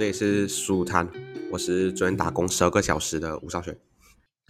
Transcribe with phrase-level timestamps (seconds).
[0.00, 1.06] 这里是书摊，
[1.50, 3.78] 我是昨天打工十二个小时的吴少璇。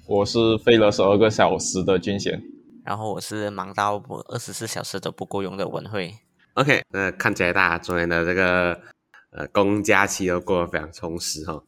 [0.06, 2.40] 我是飞了十二个小时的军衔，
[2.84, 6.14] 然后我是忙到我二十四小时都不够用的文慧。
[6.54, 8.80] OK，那看起来大家昨天的这个
[9.30, 11.60] 呃公假期都过得非常充实哈。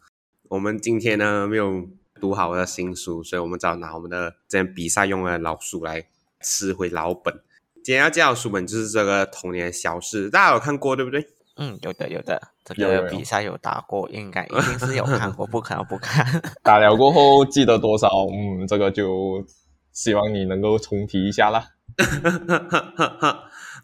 [0.45, 1.89] 我们今天呢没有
[2.21, 6.07] 读好我的新书，所以我们只好拿我们的之前比赛用的老书来
[6.41, 7.35] 吃回老本。
[7.83, 11.27] 今天要介绍的书本就是这个《童年小事》，大家有看过对不对？
[11.57, 16.25] 嗯，有的有的，这个比赛有打过，应该一定是有看过，不可能不看。
[16.63, 18.09] 打了过后记得多少？
[18.33, 19.45] 嗯，这个就
[19.93, 21.67] 希望你能够重提一下啦。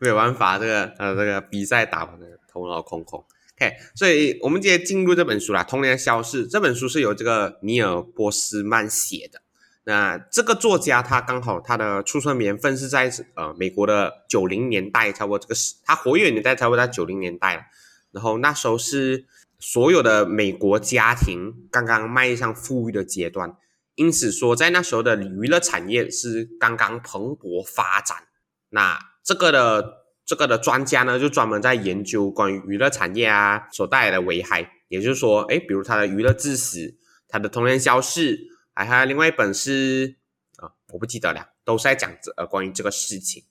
[0.00, 3.24] 没有办法，这个呃这个比赛打完的头脑空空。
[3.60, 9.40] OK，所以我们直接进入这本书啦，《童年消逝》这本书是由这个尼尔波斯曼写的。
[9.82, 17.62] 那这个作家他刚好他的出生年份是在呃美国的九零年代，差不多这个时他活跃年代差不多在九零年代了。
[18.10, 19.26] 然后那时候是
[19.58, 23.56] 所有的美国家庭刚刚迈向富裕的阶段，
[23.94, 28.28] 因此说在那时候的娱乐产业是刚刚蓬勃发展。
[28.70, 36.96] 那这个的这个的专家呢，就专门在研究关于娱乐产业啊所带来的危害，也就是说，哎，比如他的娱乐致死，
[37.28, 38.38] 他的童年消逝，
[38.74, 40.16] 还还有另外一本是
[40.58, 43.44] 啊，我不记得了，都是在讲这呃关于这个事情。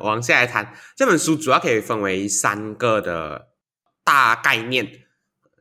[0.00, 3.51] 往下来谈这本书，主要可以分为三个的
[4.04, 5.04] 大概念。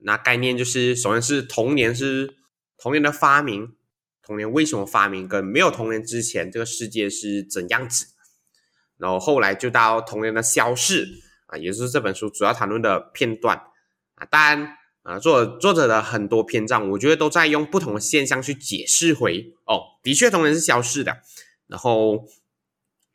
[0.02, 2.38] 那概念就是，首先是童年是
[2.78, 3.75] 童年的发明，
[4.23, 8.08] 童年为什么发明，跟没有童年之前这个世界是怎样子。
[8.97, 11.08] 然后后来就到童年的消逝
[11.47, 13.58] 啊，也是这本书主要谈论的片段
[14.16, 14.25] 啊。
[14.25, 21.17] 当然啊，作作者的很多篇章，我觉得都在用不同的现象去解释回哦，的确童年是消逝的。
[21.67, 22.28] 然后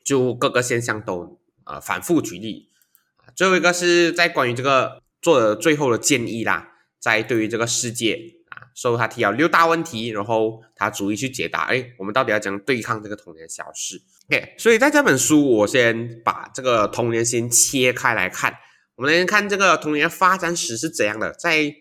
[0.02, 2.70] 就各个现象都呃反复举例
[3.18, 3.30] 啊。
[3.34, 6.68] 最后一个是在关于这个做的最后的建议啦，
[7.00, 8.16] 在对于这个世界
[8.50, 11.62] 啊，受他提了六大问题，然后他逐一去解答。
[11.62, 14.00] 哎，我们到底要怎样对抗这个童年消逝
[14.30, 18.54] ？OK，所以在这本书，我先把这个童年先切开来看。
[18.94, 21.32] 我们来看这个童年发展史是怎样的。
[21.32, 21.74] 在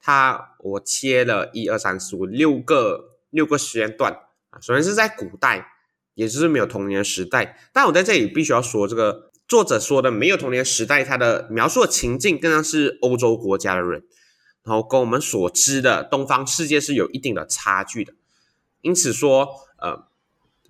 [0.00, 4.10] 它我切了一二三四五六个六个时间段
[4.48, 4.58] 啊。
[4.62, 5.68] 首先是在古代，
[6.14, 7.58] 也就是没有童年时代。
[7.74, 14.04] 但我在这里必须要说，这个作者说的没有童年时代，他的描述的情境更像是欧洲国家的人，
[14.62, 18.12] 然后跟我们所知的东方世界是有一定的差距的。
[18.82, 19.48] 因此说，
[19.78, 20.06] 呃，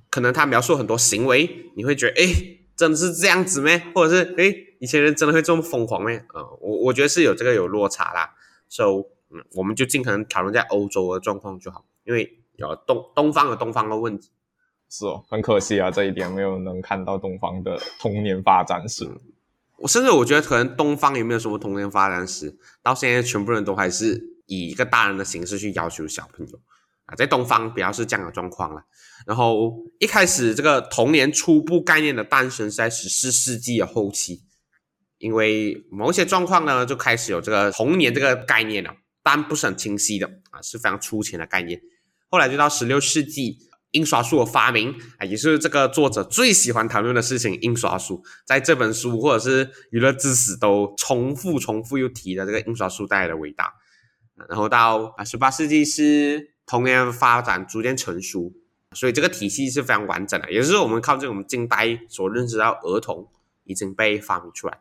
[0.09, 3.83] 可能他描述很多行为，你会觉得，哎，真的是这样子咩？
[3.97, 6.19] 或者是，哎，以前人真的会这么疯狂咩？
[6.29, 8.37] 啊、我我觉得是有这个有落差啦。
[8.69, 14.31] So，嗯，我们就尽可能讨论在欧洲的状况就好，因为有东东方和东方的问题。
[14.91, 19.07] 是哦，很可惜啊，这一点没有能看到东方的童年发展史。
[19.77, 26.59] 我甚至我觉得可能东方也没有什么童年发展史，到现在全部人都还是以一个大人的形式去要求小朋友
[27.05, 28.83] 啊，在东方比较是这样的状况了。
[29.27, 34.43] 然后一开始这个童年初步概念的诞生是在十四世纪的后期，
[35.19, 41.79] 因为某些状况呢就开始有这个童年这个概念了，但不是很清晰的啊，是非常粗浅的概念。
[42.31, 43.59] 后来就到十六世纪。
[43.93, 47.59] 印刷术的发明啊，也是这个作者最喜欢谈论的事情。
[47.63, 53.73] 印刷术在这本书或者是娱乐知识都重复、重复又提的这个印刷术带来的伟大。
[54.49, 58.53] 然后到啊十八世纪是童年发展逐渐成熟，
[58.95, 63.29] 所以这个体系是非常完整的，也是我们靠这种近代所认识到儿童
[63.65, 64.81] 已经被发明出来。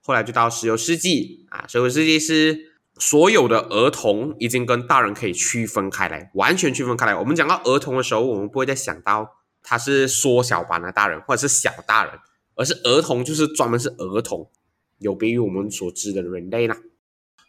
[0.00, 2.75] 后来就到十九世纪啊，十九世纪是。
[2.98, 7.14] 所有的儿童已经跟大人可以区分开来，完全区分开来。
[7.14, 12.14] 我们讲到儿童的时候，我们不会再想到他是缩小版的大人或者是小大人，
[12.54, 14.50] 而是儿童就是专门是儿童，
[14.98, 16.78] 有别于我们所知的人类啦。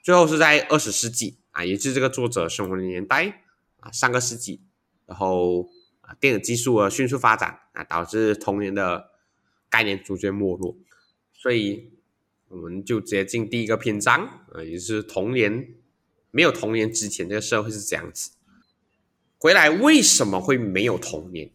[0.03, 3.44] 最后是在二十世纪啊，也就是这个作者生活的年代
[3.79, 4.62] 啊，上个世纪，
[5.06, 5.69] 然后
[6.02, 9.11] 啊，电子技术啊迅速发展啊，导致童年的
[9.70, 10.76] 概念逐渐没落，
[11.34, 11.97] 所以。
[12.49, 15.73] 我们就直接进第一个篇章，呃，也是童年
[16.32, 18.32] 没有童年之前，这个社会是这样子。
[19.38, 21.52] 回来为什么会没有童年？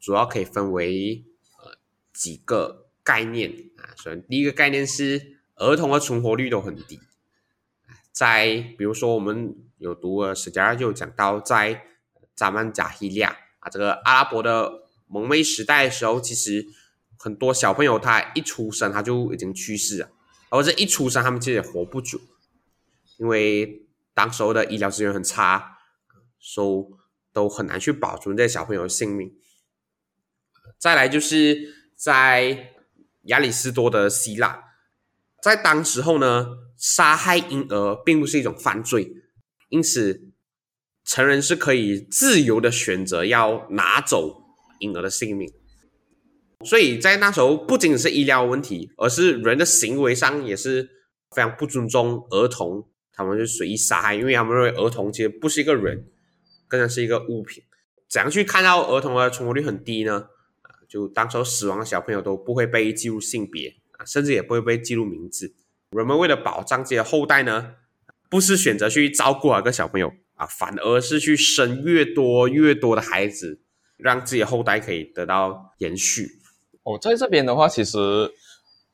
[0.00, 1.24] 主要可以分为
[1.62, 1.78] 呃
[2.12, 3.94] 几个概念啊。
[3.96, 6.98] 首先，第一个概念是儿童的存活率都很低。
[8.10, 11.84] 在比如说，我们有读了史加就讲到，在
[12.34, 16.66] 扎曼贾希利亚啊这个阿拉伯的蒙昧时代的时候，其实。
[17.22, 20.10] 很多小朋友他一出生他就已经去世了，
[20.48, 22.18] 而这一出生他们其实也活不久，
[23.18, 23.82] 因为
[24.14, 25.76] 当时候的医疗资源很差，
[26.38, 26.94] 所以
[27.34, 29.34] 都很难去保存这些小朋友的性命。
[30.78, 32.72] 再来就是在
[33.24, 34.64] 亚里士多德希腊，
[35.42, 36.46] 在当时候呢，
[36.78, 39.12] 杀害婴儿并不是一种犯罪，
[39.68, 40.32] 因此
[41.04, 44.42] 成人是可以自由的选择要拿走
[44.78, 45.52] 婴儿的性命。
[46.64, 50.90] 所以在那时候，不仅仅是医疗问题，而是人的行为上也是
[51.34, 56.06] 非常不尊重儿童，他们就随意杀害，因为他们认为儿童其实不是一个人，
[56.68, 57.64] 更像是一个物品。
[58.08, 60.26] 怎样去看到儿童的存活率很低呢？
[60.62, 65.54] 啊，就当时候死亡的小朋友都不会被记录性别啊，甚至也不会被记录名字。
[65.96, 67.76] 人们为了保障自己的后代呢，
[68.28, 73.62] 不是选择去照顾一个小朋友啊，反而是去生越多越多的孩子，
[73.96, 76.39] 让自己的后代可以得到延续。
[76.82, 77.98] 哦，在这边的话，其实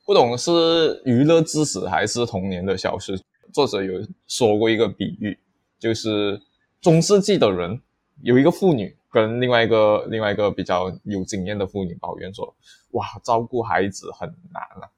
[0.04, 3.20] 不懂是娱乐至死还是童年的消失。
[3.52, 3.92] 作者有
[4.26, 5.38] 说过一个比喻，
[5.78, 6.40] 就是
[6.80, 7.80] 中世纪的人
[8.22, 12.54] 有一个妇女跟另外一个另外一个比较有经验的妇女抱怨说
[12.92, 14.90] ：“哇，照顾孩子很难啊，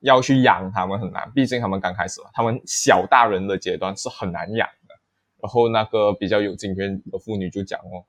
[0.00, 4.94] 要去养他们很难，毕竟他们刚开始，他们小大人的阶段是很难养的。”
[5.42, 8.04] 然后那个比较有经验的妇女就讲哦。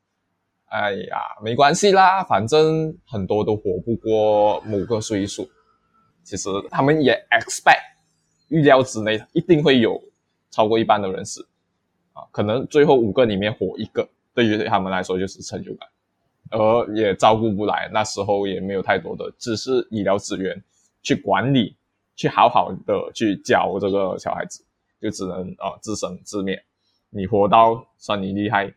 [0.71, 5.45] 哎呀，没关系啦，反正很多都活不过某个岁数。
[6.23, 7.81] 其实他们也 expect
[8.47, 10.01] 预料之内一定会有
[10.49, 11.45] 超过一半的人死
[12.13, 15.89] 啊，可能最后五个里面活一个，对于他们来说就是成就感，
[16.51, 17.89] 而也照顾不来。
[17.91, 20.63] 那时候也没有太多的知识、医疗资源
[21.03, 21.75] 去管理，
[22.15, 24.63] 去好好的去教这个小孩子，
[25.01, 26.63] 就只能啊自生自灭。
[27.09, 28.73] 你活到算你厉害。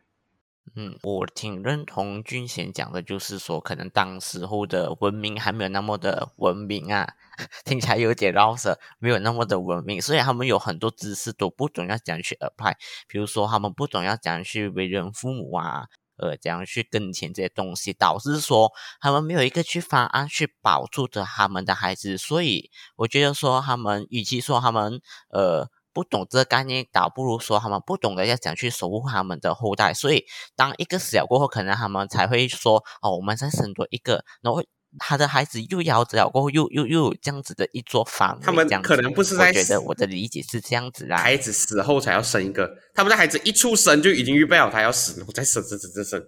[0.76, 7.06] 嗯，我挺认同俊贤讲的，就是说，可能当时候的文明还没有那么的文明啊，
[7.64, 12.74] 听起来有点绕舌，没有那么的文明，所以他们有很多知识都不懂要怎样去 apply，
[13.06, 25.68] 比如说他们不懂要怎样去为人父母啊，呃，怎样去跟前这些东西，导致说他们没有一个去方案去保住着他们的孩子，所以我觉得说他们与其说他们呃。
[25.94, 29.94] 不懂这个概念，倒不如说他们不懂得要怎样去守护他们的后代。
[29.94, 30.24] 所以，
[30.56, 34.62] 当一个死了过后，可能他们才会说：“哦，我们再生多一个。”然后
[34.98, 38.38] 他的孩子又夭折了过后，又又又有这样子的一座房。
[38.40, 41.16] 他们可能不是在觉得我的理解是这样子啦。
[41.16, 46.24] 孩子死后才要生一个，他们的孩子一出生就已经预备好他要死，然后再生生生生生，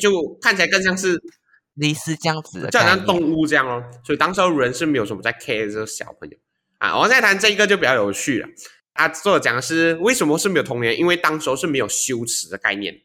[0.00, 1.18] 就看起来更像是
[1.74, 3.82] 类似这样子，就好像动物这样哦。
[4.04, 6.36] 所以当时候人是没有什么在 care 这个小朋友
[6.78, 6.98] 啊。
[6.98, 8.48] 我再谈这一个就比较有趣了。
[9.00, 10.98] 他作者讲的是为什么是没有童年？
[10.98, 13.00] 因为当时候是没有羞耻的概念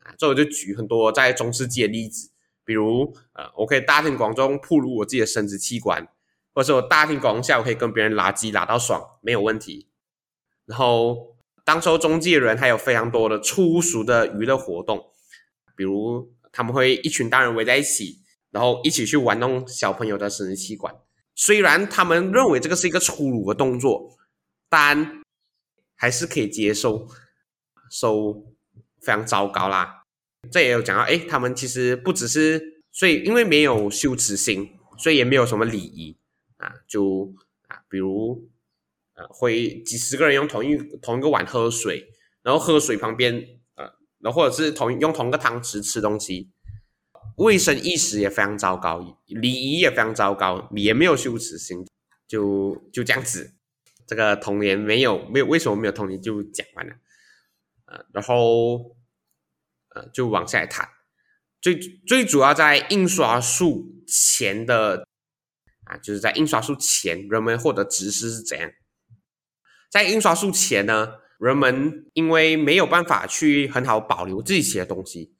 [0.00, 0.12] 啊。
[0.18, 2.30] 作者就举很多在中世纪的例子，
[2.62, 6.06] 比如呃，我可以大庭广众暴露我自己的生殖器官，
[6.52, 9.88] 或者说我大庭广众下我可以跟别人拉鸡拉到爽，没有问题。
[10.66, 15.06] 然后当时候中纪人还有非常多的粗俗的娱乐活动，
[15.74, 18.18] 比如他们会一群大人围在一起，
[18.50, 20.94] 然后一起去玩弄小朋友的生殖器官。
[21.34, 24.18] 虽然他们认为这个是一个粗鲁的动作，
[24.68, 25.19] 但
[26.00, 27.06] 还是可以接受，
[27.90, 28.54] 收
[29.02, 30.06] 非常糟糕啦。
[30.50, 36.16] 这也有讲到，哎，他们其实不只是，所以因为没有羞耻心，所以也没有什么礼仪
[36.56, 37.34] 啊，就
[37.68, 38.48] 啊，比如
[39.12, 42.10] 呃，会几十个人用同一同一个碗喝水，
[42.42, 43.34] 然后喝水旁边
[43.74, 46.50] 啊，然后或者是同用同个汤匙吃东西，
[47.36, 51.86] 卫生意识也非常糟糕，礼仪也非常糟糕，也没有羞耻心，
[52.26, 53.52] 就就这样子。
[54.10, 56.96] 这个童年没有没有为什么没有童年就讲完了，
[57.84, 58.96] 呃，然后
[59.94, 60.88] 呃就往下谈，
[61.60, 65.06] 最最主要在印刷术前的
[65.84, 68.72] 啊，就是在印刷术前，人们获得知识是怎样？
[69.88, 75.36] 在印刷术前呢，人们因为没有办法去很好保留自己写的东西，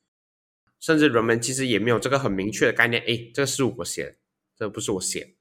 [0.79, 4.17] 甚至人们其实也没有这个很明确的概念，哎，这是我写的，
[4.57, 5.35] 这不是我写，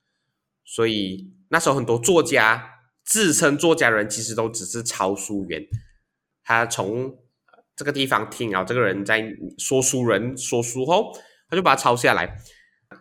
[0.65, 2.77] 所以那时候很多作家。
[3.09, 5.65] 自称作家的人其实都只是抄书员，
[6.43, 7.17] 他从
[7.75, 11.11] 这个地方听啊，这个人在说书人说书后，
[11.49, 12.37] 他就把它抄下来。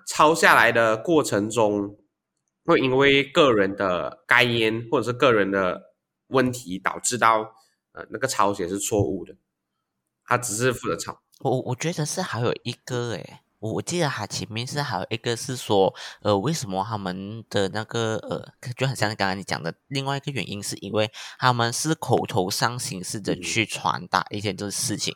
[0.06, 1.98] 抄下来的过程中，
[2.64, 5.92] 会因为个人的概念或者是个人的
[6.28, 7.54] 问题，导致到
[7.92, 9.36] 呃那个抄写是错误的。
[10.24, 11.20] 他只是负责抄。
[11.40, 13.40] 我我觉得是还有一个诶。
[13.60, 25.14] 我我记得他前面是还有一个是说，呃，为什么他们的那个呃，就很像刚刚你讲的，另外一个原因是因为他们是口头上形式的去传达一些这个事情，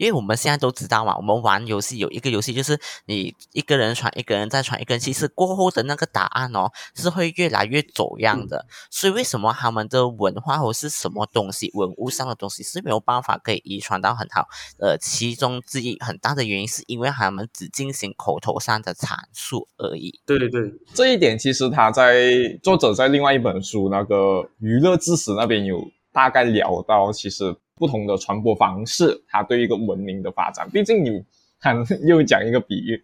[0.00, 8.64] 因为我们现在都知道嘛，我们玩游戏有一个游戏就是你一个人传一个人再传一个人，其实过后的那个答案哦是会越来越走样的。
[8.90, 14.48] 所以为什么他们的文化或是什么东西文物上的东西是没有办法可以遗传到很好？
[14.78, 20.18] 呃，其中之一很大的原因是因为他们只进行口头上的阐述而已。
[20.24, 25.78] 对对对，这一点其实他在作者在另外一本书那个娱乐知识那边有
[26.12, 27.56] 大概聊到，其实。
[27.76, 31.24] 不同的传播方式，它对一个文明的发展，毕竟你
[31.58, 33.02] 看又讲一个比喻，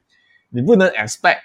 [0.50, 1.38] 你不能 expect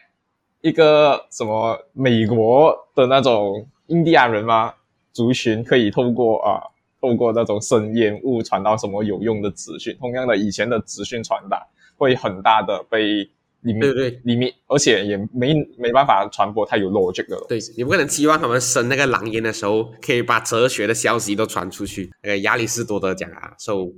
[0.59, 4.73] 一个什么美国的那种印第安人吗？
[5.13, 6.59] 族群可以透过啊，
[6.99, 9.95] 透过那种声烟雾传到什么有用的资讯？
[9.97, 11.65] 同样的，以前的资讯传达
[11.95, 13.31] 会很大的被。
[13.61, 17.37] 里面对对里面，而且也没没办法传播太有 logic 的。
[17.47, 22.11] 对你不可能期望他们生那个狼烟的时候，可以把哲学的消息都传出去。
[22.23, 23.91] 那个亚里士多德讲啊，so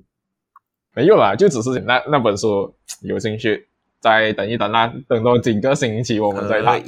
[0.96, 3.68] 没有啦，就只是那那本书有兴趣，
[4.00, 6.84] 再等一等啦，等到整个星期我们再谈。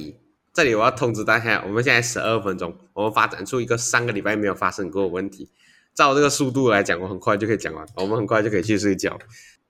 [0.53, 5.50] 这里我要通知大家，我们现在十二分钟，我们发展出一个上个礼拜没有发生过的问题。
[5.94, 9.17] 照这个速度来讲，我很快就可以讲完，我们很快就可以去睡觉。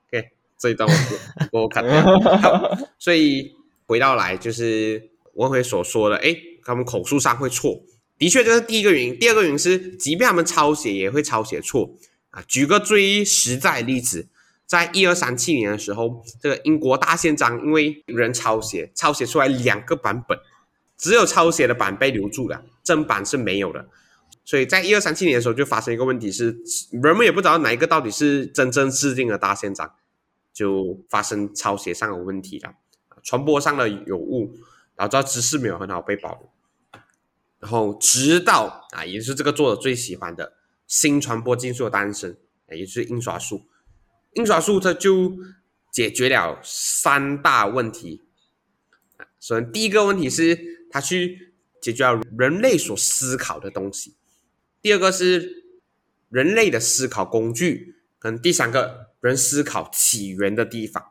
[0.09, 0.29] OK。
[0.57, 0.89] 这一段
[1.51, 3.53] 我我看 掉，所以
[3.85, 7.83] 回到来就是文辉所说的，哎，他们口述上会错，
[8.17, 9.19] 的确这是第一个原因。
[9.19, 11.95] 第二个原因是，即便他们抄写也会抄写错
[12.31, 12.43] 啊。
[12.47, 14.27] 举个最实在例子，
[14.65, 20.37] 在一二三七年的时候，这个英国大宪章因为人抄写，抄写出来两个版本，
[20.97, 23.85] 只有抄写的版被留住了，正版是没有的。
[24.45, 26.55] 所以在一二三七年的时候就发生一个问题，是
[26.91, 29.91] 人们也不知道哪一个到底是真正制定的大宪章。
[30.55, 32.73] 就发生抄写上的问题了，
[33.21, 34.55] 传播上的有误，
[34.95, 36.49] 导致知识没有很好被保留。
[37.59, 40.53] 然后直到啊，也是这个作者最喜欢的
[40.87, 42.37] 新传播技术的诞生，
[42.69, 43.63] 也就是印刷术。
[44.35, 45.35] 印刷术它就
[45.91, 48.23] 解决了三大问题。
[49.41, 54.11] 首先，第一个问题是它去解决了人类所思考的东西；
[54.81, 55.65] 第二个是
[56.29, 59.04] 人类的思考工具；跟第三个。
[59.21, 61.03] 人思考起源的地方，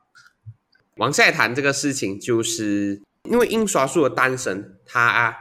[0.96, 5.34] 往下谈这个事情，就是因为印刷术的诞生，它啊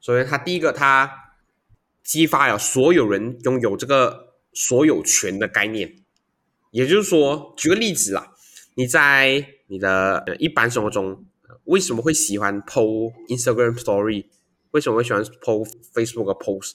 [0.00, 1.32] 首先它第一个，它
[2.02, 5.96] 激发了所有人拥有这个所有权的概念。
[6.70, 8.32] 也就是说，举个例子啦，
[8.74, 11.24] 你在你的一般生活中，
[11.64, 14.26] 为什么会喜欢 PO Instagram Story？
[14.70, 16.72] 为什么会喜欢 PO Facebook Post？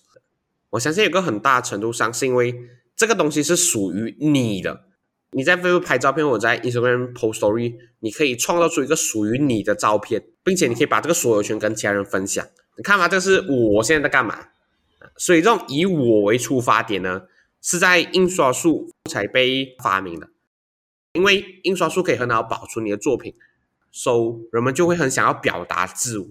[0.72, 2.56] 我相信有个很大程度上是因为
[2.96, 4.86] 这个东西是属于你的。
[5.32, 12.46] 你在 Facebook 拍照片，我在 Instagram post story，你可以创造出一个属于你的照片，并且你可以把这个所有权跟其他人分享。
[12.78, 14.48] 你看嘛，这是我现在在干嘛？
[15.18, 17.24] 所以这种以我为出发点呢，
[17.62, 20.30] 是在印刷术才被发明的。
[21.14, 23.34] 因为印刷术可以很好保存你的作品，
[23.92, 26.28] 所以人们就会很想要表达自我，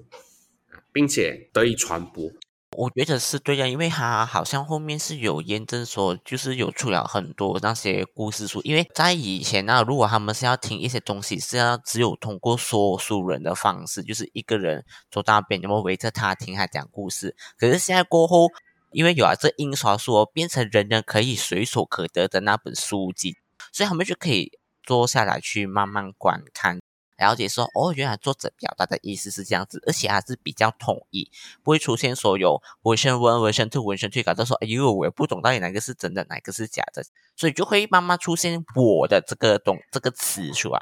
[0.92, 2.30] 并且得以传播。
[2.76, 8.60] 我觉得是对的，因为他好像后面是有验证说，就是有出了很多那些故事书。
[8.62, 17.34] 因为在以前呢，如果他们是要听一些东西，是要只有通过说书人的方式，就是一个人坐到边，然后围着他听他讲故事。
[17.58, 18.46] 可是现在过后，
[18.92, 23.36] 因为有了这印刷术，变成人人可以随手可得的那本书籍，
[23.72, 24.52] 所以他们就可以
[24.84, 26.79] 坐下来去慢慢观看。
[27.20, 31.30] 了解说哦，原来作者表达的意思是这样子，而且还是比较统一，
[31.62, 37.04] 不会出现所有文身文、文生兔、文生退，搞到说哎呦，我也不懂到底哪个是真的，哪个是假的，
[37.36, 40.80] 所以就会慢慢出现我的这个懂这个词出来。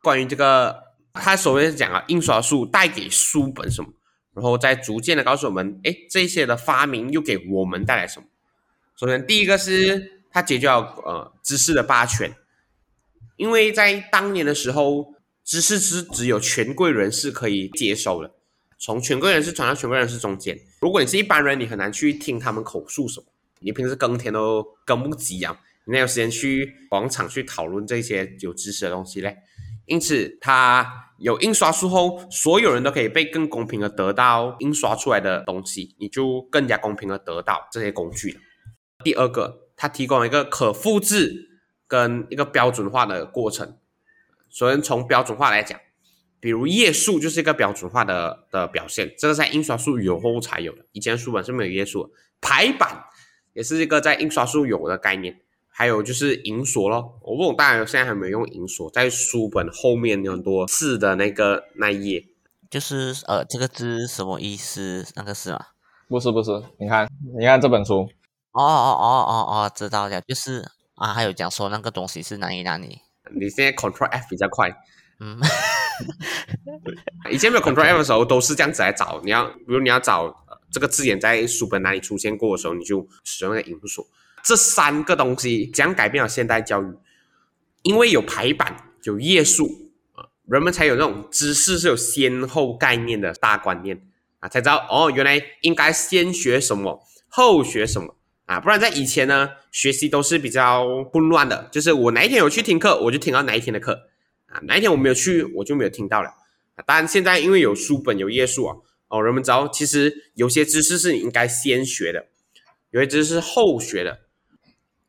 [0.00, 3.90] 关于这个，他所谓是讲啊，印刷术带给书本什么，
[4.34, 8.26] 然后再逐渐的告诉我们，哎，这些的发明又给我们带来什么？
[8.96, 12.36] 首先，第一个是它解决了呃知识的霸权，
[13.36, 15.12] 因为在当年的时候。
[15.44, 18.32] 知识是只有权贵人士可以接收的，
[18.78, 20.58] 从权贵人士传到权贵人士中间。
[20.80, 23.26] 如果你是一般人，你很难去听他们口述什么。
[23.60, 29.36] 你平时耕田都耕不及啊，你哪有时间去广场去讨论这些有知识的东西嘞？
[29.86, 38.38] 因此，它有印刷术后，所有人都可以被更公平的得到印刷出来的东西，你就更加公平的得到这些工具。
[39.04, 43.76] 第二个，它提供了一个可复制跟一个标准化的过程。
[44.54, 45.80] 首先从标准化来讲，
[46.38, 52.12] 比如页数就是一个标准化的的表现，这个在印刷术有后才有的，以前书本是没有页数。
[52.40, 53.06] 排版
[53.52, 62.24] 也是一个在印刷术有的概念，还有就是银锁咯，我不懂大家现在还没有用银锁，在书本后面有很多字的那个那一页，
[62.70, 65.04] 就是呃这个字什么意思？
[65.16, 65.58] 那个是吗？
[66.06, 68.08] 不是不是，你看你看这本书，
[68.52, 70.70] 哦哦哦哦哦，知道了，就是。
[70.96, 73.00] 啊，还有讲说那个东西是哪里哪里，
[73.32, 74.70] 你现在 Control F 比较快，
[75.20, 75.38] 嗯，
[77.30, 79.20] 以前没有 Control F 的时候都是这样子来找。
[79.24, 84.08] 你要，比如你要找、呃这个字眼在书本哪里出现过的时候，你就使用那个引数。
[84.42, 86.86] 这三个东西将改变了现代教育，
[87.82, 94.02] 因为有排版、有页数啊，人们才有那种知识是有先后概念的大观念
[94.40, 104.08] 啊，才知道哦，原来应该先学什么，后学什么啊，不然在以前呢，学习都是比较混乱的，就是我哪一天有去听课，我就听到哪一天的课
[104.46, 106.28] 啊，哪一天我没有去，我就没有听到了。
[106.76, 108.76] 啊当然，现在因为有书本有页数啊，
[109.08, 112.26] 哦，人们知道其实有些知识是你应该先学的，
[112.90, 114.20] 有些知识是后学的，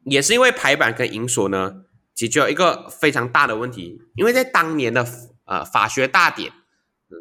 [0.05, 4.01] 也是因为排版跟引锁呢，解决了一个非常大的问题。
[4.15, 5.05] 因为在当年的
[5.45, 6.53] 呃法学大典，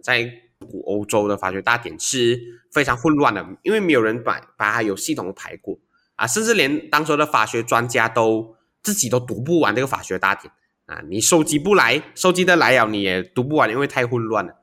[0.03, 0.31] 在
[0.61, 2.41] 古欧洲的法学大典是
[2.73, 5.81] 非常混乱的，因为没有人把把它有系统的排过
[6.17, 10.53] 啊，甚至连当时的法学专家都自己都读不完这个法学大典。
[10.87, 14.61] 啊，你收集不来，收集得来了你也读不完，因为太混乱了。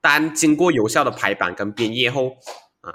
[0.00, 2.38] 但经过有效的排版跟编页后，
[2.80, 2.94] 啊，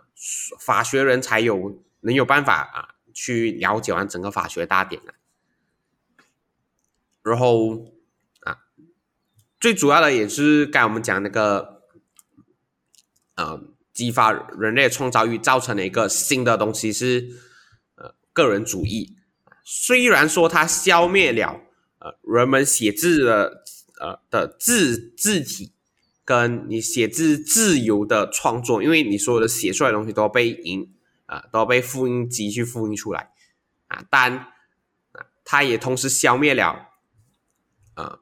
[0.60, 5.14] 法学人才有能有办法啊去了解完整个法学大典啊。
[7.22, 7.94] 然后
[8.42, 8.58] 啊，
[9.60, 11.84] 最主要的也是刚我们讲那个，
[13.36, 13.62] 呃，
[13.94, 17.30] 激发人类创造欲造成的一个新的东西是
[18.34, 19.16] 个人主义。
[19.64, 21.62] 虽然说它消灭了。
[22.00, 23.64] 呃，人们写字的
[23.98, 25.72] 呃的字字体，
[26.26, 30.94] 跟你写字自由的创作，因为你所有的写出来的东西都要被印
[31.28, 33.32] 啊、都要被复印机去复印出来
[33.88, 34.34] 啊，但
[35.14, 36.90] 啊，它也同时消灭了
[37.96, 38.20] 呃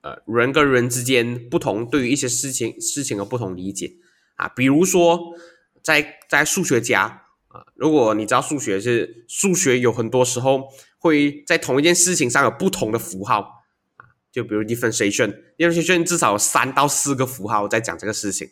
[0.00, 3.92] 呃人跟人之间不同对于一些事情事情的不同理解
[4.34, 5.36] 啊，比如说
[5.80, 10.68] 在在数学家啊，如果你知道数学是数学有很多时候。
[11.02, 13.64] 会在同一件事情上有不同的符号
[13.96, 18.50] 啊，就比如 differentiation，differentiation 至少有三到四个符号在讲这个事情，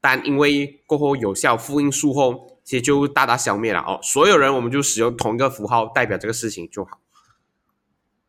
[0.00, 4.00] 但因为过后有效复印术后，其实就大大消灭了哦。
[4.02, 7.02] 所有人我们就使用同一个符号代表这个事情就好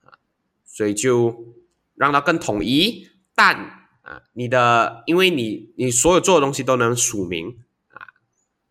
[0.04, 0.20] 啊，
[0.66, 1.54] 所以就
[1.96, 3.08] 让它更统一。
[3.34, 3.56] 但
[4.02, 7.58] 啊，你的因为你你所有做的东西都能署名，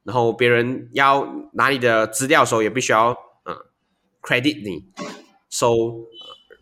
[0.05, 3.11] 然后别人要拿你的资料的时候也必须要
[3.45, 3.57] 嗯。
[4.23, 4.91] credit 你
[5.51, 5.69] ，so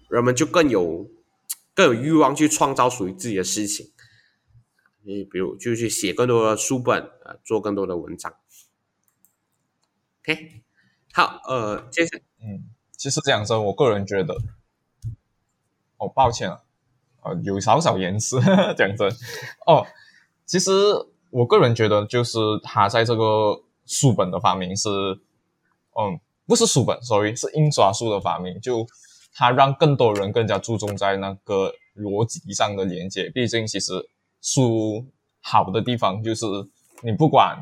[0.08, 1.08] 人们就更有
[1.74, 3.92] 更有欲望去创造属于自己的事情。
[5.04, 8.34] 你比如就去写更多的书本，呃，做更多的文章。
[10.22, 10.62] OK，
[11.12, 14.36] 好，呃，接下嗯，其实讲真，我个人觉得，
[15.98, 16.62] 哦，抱歉啊，
[17.22, 18.40] 呃，有少少延迟，
[18.76, 19.08] 讲真，
[19.66, 19.86] 哦，
[20.46, 20.70] 其实
[21.32, 24.88] 我个人觉得，就是他在这个书本的发明是，
[25.98, 26.20] 嗯。
[26.44, 28.60] 不是书本，sorry，是印刷术的发明。
[28.60, 28.84] 就
[29.32, 33.30] 它让更多人更加注重在那个逻辑上的连接。
[33.30, 33.92] 毕竟，其实
[34.42, 35.06] 书
[35.40, 36.44] 好的地方就是
[37.00, 37.56] 你不管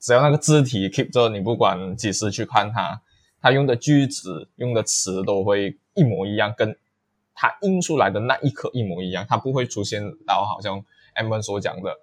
[0.00, 3.00] 只要那个字体 keep 着，你不管几时去看它，
[3.40, 6.74] 它用的句子、用的词都会一模一样，跟
[7.34, 9.26] 它印出来的那一刻一模一样。
[9.28, 10.82] 它不会出现到好像
[11.14, 11.94] M 文所讲的，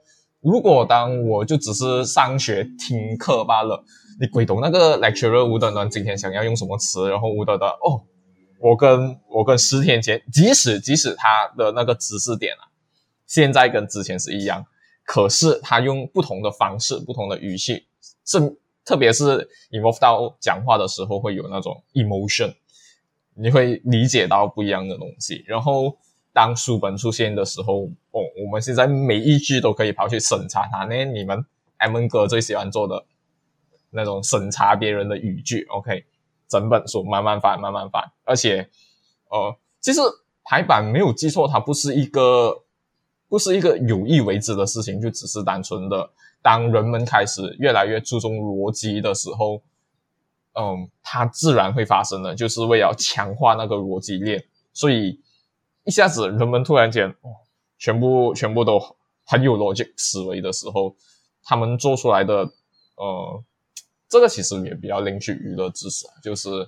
[0.42, 3.84] 如果当我就只是上学听课罢了。
[4.22, 8.04] 你鬼懂那个 lecturer 吴端端今天想要用什么词，然后吴端端哦，
[8.60, 12.68] 我跟我跟十天前，即使即使他的那个知识点啊，
[13.26, 14.66] 现在跟之前是一样，
[15.06, 17.86] 可是他用不同的方式、不同的语气，
[18.26, 22.54] 是特别是 involve 到讲话的时候会有那种 emotion，
[23.36, 25.46] 你会理解到不一样的东西。
[25.48, 25.98] 然后
[26.34, 31.46] 当书本出现的时候，哦，我们现在每一句都可以跑去审查它，那你们
[31.78, 33.06] M 哥最喜欢做的。
[33.92, 36.06] 那种审查别人的语句，OK，
[36.48, 38.70] 整本书慢慢翻，慢慢翻，而且，
[39.32, 40.00] 呃，其实
[40.44, 42.56] 排版没有记错，它不是一个，
[43.28, 46.08] 不是一个有意为之的事情，就只是单纯的，
[46.40, 49.60] 当人们开始越来越注重逻辑的时候，
[50.54, 54.40] 嗯，它自然会发生的，就是为了强化那个逻辑链，
[54.72, 55.20] 所以
[55.90, 57.34] 一下子人们突然间，哦，
[57.80, 58.80] 全部全部都
[59.26, 60.96] 很有逻辑思维的时候，
[61.44, 62.34] 他们做出来的，
[62.96, 63.44] 呃。
[64.12, 66.68] 这个其实也比较领取娱乐知识，就是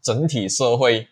[0.00, 1.06] 整体社会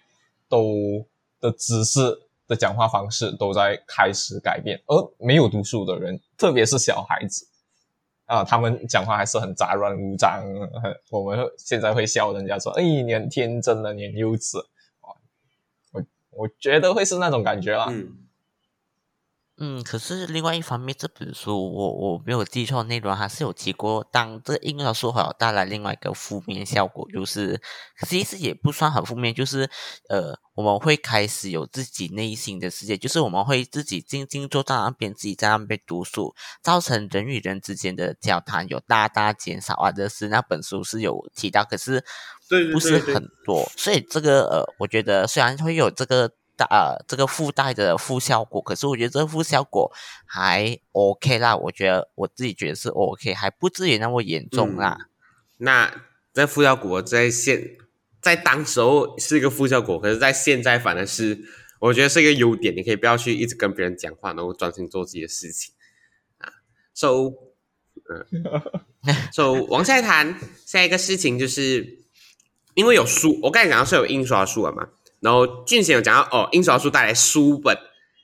[0.49, 1.05] 都
[1.43, 2.01] 的知识
[2.49, 7.47] 的讲话方式都在开始改变，而没有读书的人，特别是小孩子
[8.25, 10.43] 啊，他们讲话还是很杂乱无章。
[11.11, 14.57] 我们现在会笑人家说：“哎，你很天真的，你很幼稚。”
[16.37, 17.87] 我我觉得会是那种感觉啦。
[17.91, 18.23] 嗯
[19.59, 27.59] 嗯，可是另外一方面，这本书我我没有记错内容，还是有提过，当这婴儿说好带来另外一个负面效果，就是
[28.07, 29.71] 其实也不算很负面，就是
[30.11, 39.91] 呃，我们会开始有自己内心的世界，就是我们会自己静静坐在那边，自己在那边读书，造成人与人之间的交谈有大大减少啊。
[39.91, 42.05] 这是那本书是有提到，可是
[42.73, 46.33] 不是很多，所以这个呃，我觉得虽然会有这个。
[46.59, 49.93] 呃，这个附带的副效果，可是我觉得这个负效果
[50.25, 54.97] 还 OK 啦，我觉得我自己觉得是 OK，还不至于那么严重啦。
[55.59, 57.77] 那这副效果在现
[58.23, 61.39] 在当时候是一个副效果，可是在现在反而是
[61.79, 65.75] 我觉得是一个优点，你可以不要去一直跟别人讲话，然后专心做自己的事情
[66.39, 66.51] 啊。
[66.95, 67.35] So，
[68.09, 68.25] 嗯，
[69.31, 72.06] So 往下谈下一个事情，就是
[72.77, 74.89] 因为有书，我刚才讲到是有印刷书了嘛。
[75.21, 77.75] 然后俊贤有讲到哦，印刷书带来书本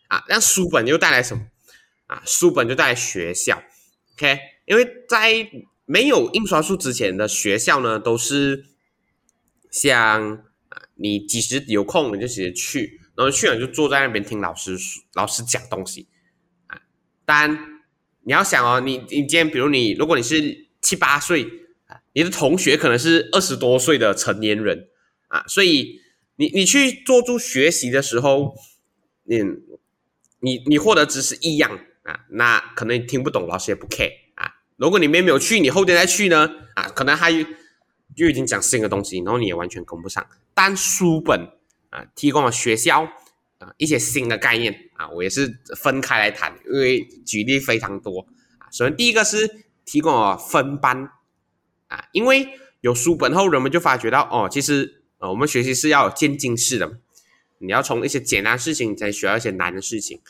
[0.08, 1.46] 啊，那书本又带来什么
[2.06, 2.22] 啊？
[2.26, 3.62] 书本就带来学校
[4.14, 4.38] ，OK？
[4.66, 5.50] 因为在
[5.86, 8.66] 没有印刷书之前的学校呢，都是
[9.70, 10.36] 像
[10.68, 14.76] 啊，你几时有空你就直接去，然后去了就坐在那边听老师
[15.14, 16.06] 老师讲东西
[16.66, 16.78] 啊。
[17.24, 17.80] 当然
[18.24, 21.50] 你要想哦，你你今天比如你，如果你是七八岁，
[22.12, 24.88] 你的同学可能是二十多岁的成年人
[25.28, 26.00] 啊，所以。
[26.36, 28.56] 你你去做出学习的时候，
[29.24, 29.36] 你
[30.40, 34.50] 你你获得知识一样啊，那可能你听不懂，老师也不 care 啊。
[34.76, 40.26] 如果你没有去，你后天再去呢啊，可能他就已经讲新的东西，然后你也完全跟不上。
[40.54, 41.48] 但书本
[41.90, 43.02] 啊，提供了学校
[43.58, 48.26] 啊一些新的概念啊，我也是分开来谈，因为举例非常多
[48.58, 48.66] 啊。
[48.72, 51.10] 首先第一个是提供了分班
[51.92, 52.48] 啊，因为
[52.80, 54.98] 有书本后，人们就发觉到哦，其实。
[55.22, 56.98] 啊，我们学习是要有渐进式的，
[57.58, 60.20] 你要从一些简单事情才学到一些难的事情，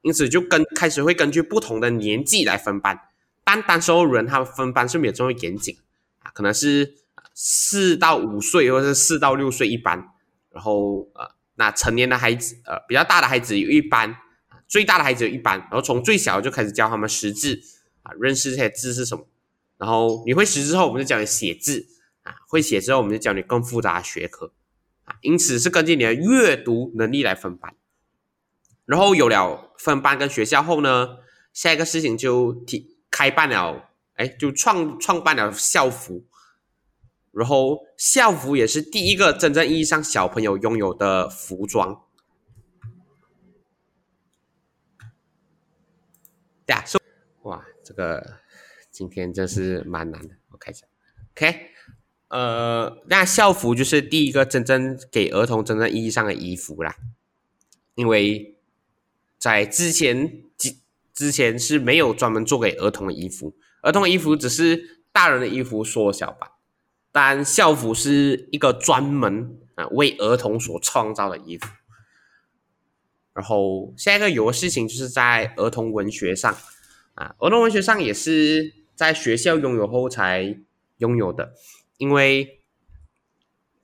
[0.00, 2.98] 因此就跟开始会根据不同的年纪来分班。
[3.44, 5.76] 但单收入人他们分班是没有这么严谨
[6.20, 6.94] 啊，可能是
[7.34, 10.08] 四到五岁或者是四到六岁一班，
[10.48, 14.16] 然后呃，那成年的孩子呃比较大的孩子有一班，
[14.66, 17.60] 最大的孩子有一班，然后从最小就开始教他们识字
[18.04, 19.26] 啊，认识这些字是什么，
[19.80, 21.88] 然后你会识字后，我们就教你写字。
[22.22, 24.52] 啊，会写之后，我们就教你更复杂的学科
[25.04, 27.74] 啊，因此是根据你的阅读能力来分班。
[28.84, 31.16] 然后有了分班跟学校后呢，
[31.54, 36.26] 下一个事情就提开办了，哎，就创创办了校服。
[37.32, 42.04] 然后校服也是第一个真正意义上小朋友拥有的服装。
[46.66, 46.84] 对啊，
[47.44, 48.39] 哇，这个
[49.00, 50.84] 今天真是蛮难的，我看一下
[51.32, 51.70] ，OK。
[52.28, 56.94] 呃，那校服就是第一个真正给儿童真正意义上的衣服啦，
[57.94, 58.58] 因为
[59.38, 60.76] 在之前之
[61.14, 66.50] 之前是没有专门做给儿童的衣服，儿童的衣服只是大人的衣服缩小版，
[67.10, 71.66] 但校服是一个专门啊为儿童所创造的衣服。
[73.32, 76.54] 然后下一个有个事情就是在儿童文学上
[77.14, 80.58] 啊，儿童文学上也是在学校拥有后才
[80.98, 81.54] 拥有的。
[81.96, 82.60] 因为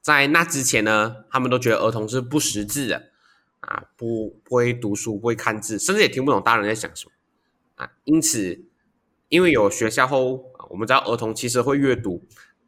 [0.03, 3.11] 在那之前呢，他们都觉得儿童是不识字的
[3.61, 7.13] 啊，不不会读书，不会看字，甚至也听不懂大人在讲什么
[7.77, 7.91] 啊。
[8.05, 8.67] 因此，
[9.31, 12.23] 因为有学校后，我们知道儿童其实会阅读，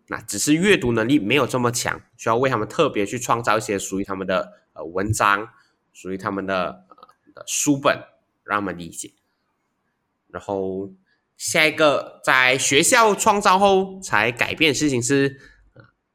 [0.06, 5.50] 那只是阅读能力没有这么强，需要为他们特别去创造一些属于他们的呃文章，
[5.92, 6.86] 属于他们的
[7.34, 8.04] 呃书本，
[8.42, 9.12] 让他们理解，
[10.28, 10.90] 然后。
[11.38, 15.40] 下一个在学校创造后才改变的事情是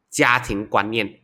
[0.10, 1.22] 家庭观念，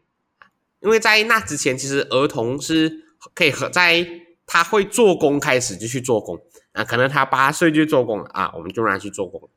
[0.79, 4.07] 因为在那之前，其实儿童是可以和在
[4.45, 6.39] 他会做工开始就去做工
[6.71, 9.49] 啊，可能他八岁就做工了啊，我们就让他去做工，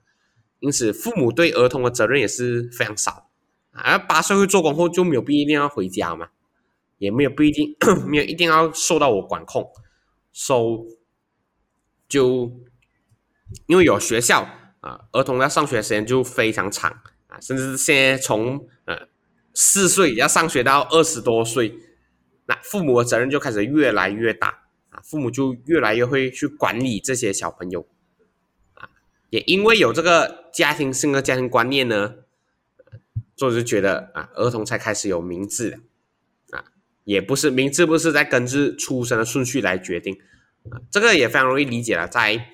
[0.59, 3.31] 因此父母对儿童的责任也是非常少。
[3.71, 6.31] 啊，八岁会做工后就没有必一定要回家嘛，
[6.99, 7.77] 也没有不一定
[8.09, 9.71] 没有一定要受到我管控，
[10.33, 10.85] 收
[12.09, 12.51] 就。
[13.67, 14.49] 因为有学校
[14.81, 16.91] 啊，儿童要上学时间就非常长
[17.29, 19.09] 啊，甚至现在从呃
[19.55, 21.75] 四岁要上学到二十多岁，
[22.47, 27.87] 那父母的责任就开始越来越大啊，父母就越来越会去管理这些小朋友
[28.75, 28.91] 啊，
[29.31, 32.15] 也因为有这个家庭性的家庭观念呢，
[33.37, 35.81] 作者就觉得啊，儿童才开始有名字
[36.51, 36.65] 啊，
[37.05, 40.19] 也不是名字不是在根据出生的顺序来决定
[40.71, 42.49] 啊，这个也非常容易理解了，在。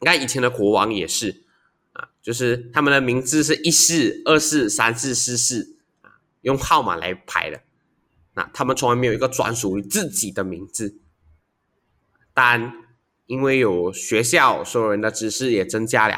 [0.00, 1.44] 你看以前的国王也是
[1.92, 7.62] 啊，就是他们的名字是一世、二世、三世、四世啊，用号码来排的。
[8.34, 11.00] 那他们从来没有一个专属于自己的名字。
[12.34, 12.84] 但
[13.24, 16.14] 因为有学校，所有人的知识也增加了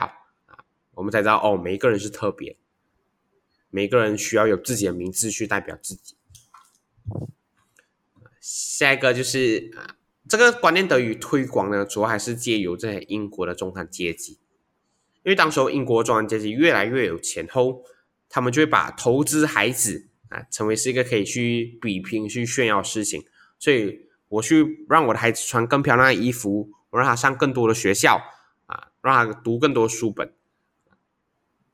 [0.47, 0.65] 啊，
[0.95, 2.59] 我们才知道哦，每一个人是特别，
[3.71, 6.17] 每个人需要有自己的名字去代表自己。
[8.41, 9.95] 下一个就是啊，
[10.29, 14.33] 这个观念得以推广呢，主要还是借由这些英国的中产阶级，
[15.23, 17.83] 因为当时候英国中产阶级越来越有钱后，
[18.29, 23.25] 他们就会把投资孩子啊，成为是一个可以去比拼、去炫耀的事情，
[23.59, 26.71] 所以我去让我的孩子穿更漂亮的衣服。
[26.91, 28.19] 我让他上更多的学校
[28.65, 30.33] 啊，让他读更多书本。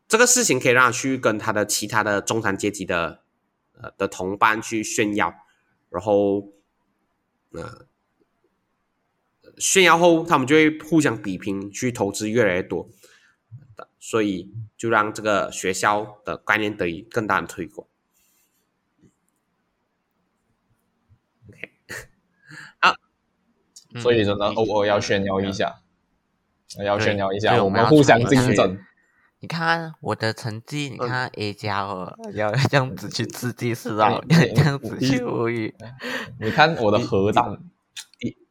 [0.08, 3.22] 这个事情可以让他去跟他的其他的中产阶级的
[3.80, 5.32] 呃的同伴去炫耀，
[5.88, 6.52] 然后
[7.52, 7.86] 呃
[9.58, 12.88] 炫耀后，他们就会互相比拼，去投资越来越多。
[13.76, 17.86] 的，所以就让这个学校的概念得以更大的推广。
[21.48, 21.72] OK，
[22.80, 22.94] 好
[24.00, 25.82] 所以真的偶尔要炫耀一下，
[26.84, 28.78] 要炫耀一下，我们互相竞争。
[29.40, 34.18] 你看我的成绩，你看 A 加哦，要这样子去刺激是吧？
[34.30, 35.74] 这样子去无语。
[36.40, 37.44] 你看我的核弹，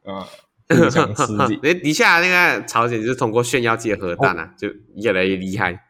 [0.04, 0.24] 嗯，
[1.62, 5.84] 哎， 底下那个朝鲜就是通过炫耀自己的核弹啊，就越来越厉害。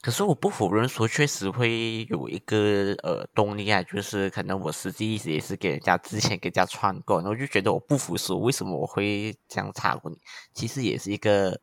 [0.00, 10.16] 可是我不否认说，确实会有一个呃动力啊，就是可能我实际意思也是给人家之前给人家穿过，然后就觉得我不服输，为什么我会这样插过你？
[10.54, 11.60] 其实也是一个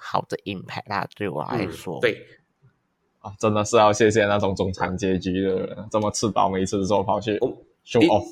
[0.00, 2.00] 好的 impact 啊，对我来说。
[2.00, 2.26] 对
[3.20, 7.38] 啊，真的是要谢谢那种中产阶级的人，这么吃饱没吃之后跑去
[7.84, 8.26] show off，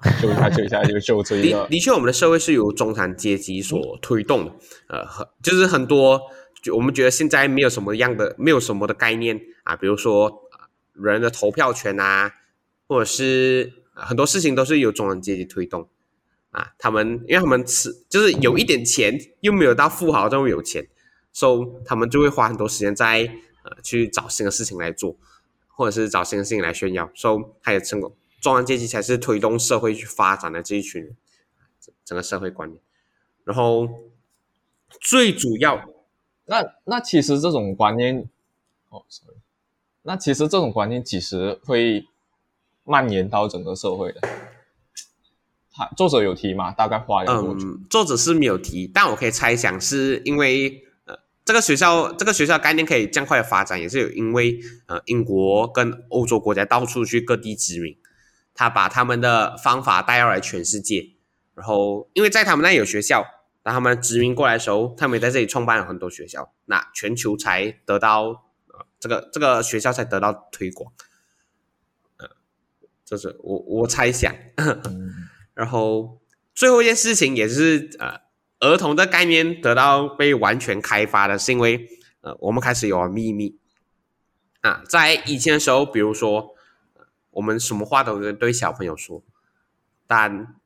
[0.20, 1.66] 秀一下秀一下就秀出一个。
[1.68, 4.52] 的确，我们的社会是由中产阶级所推动的，
[4.88, 6.20] 呃，很就是很多。
[6.60, 10.42] 就我们觉得现在没有什么样的，没有什么的概念啊，比如说
[10.92, 12.32] 人的投票权啊，
[12.88, 15.88] 或者是很多事情都是由中产阶级推动
[16.50, 16.72] 啊。
[16.76, 20.88] 他们因为他们吃就是有一点钱，又没有到富豪这么有钱，
[21.32, 23.20] 所以他们就会花很多时间在
[23.62, 25.16] 呃去找新的事情来做，
[25.68, 27.08] 或者是找新的事情来炫耀。
[27.14, 31.16] 所以他也成功，中产阶级才是推动社会去发展的这一群人，
[32.04, 32.80] 整个社会观念。
[33.44, 33.88] 然后
[35.00, 35.88] 最主要。
[36.50, 38.26] 那那其实这种观念，
[38.88, 39.36] 哦，sorry，
[40.00, 42.06] 那其实这种观念其实会
[42.84, 44.20] 蔓延到整个社会的。
[45.70, 46.72] 他作者有提吗？
[46.72, 47.66] 大概花了多久？
[47.66, 57.94] 嗯，作者是没有提，但我可以猜想是因为呃，这个学校这个学校概念可以这样快的发展，也是有因为呃，英国跟欧洲国家到处去各地殖民，
[58.58, 61.10] 他把他们的方法带到来全世界，
[61.54, 63.24] 然后因为在他们那有学校。
[63.60, 70.90] 当他们殖民过来的时候，他们也在这里创办了很多学校，那全球才得到呃这个这个学校才得到推广，
[72.16, 72.30] 呃，
[73.04, 74.34] 这是我我猜想。
[75.52, 76.18] 然后
[76.54, 78.20] 最后一件事情也是呃
[78.60, 81.86] 儿童的概念得到被完全开发的，是因为
[82.22, 83.58] 呃我们开始有了秘密
[84.62, 86.54] 啊，在以前的时候，比如说
[87.38, 89.22] 我们什么话都能对小朋友说，
[90.06, 90.56] 但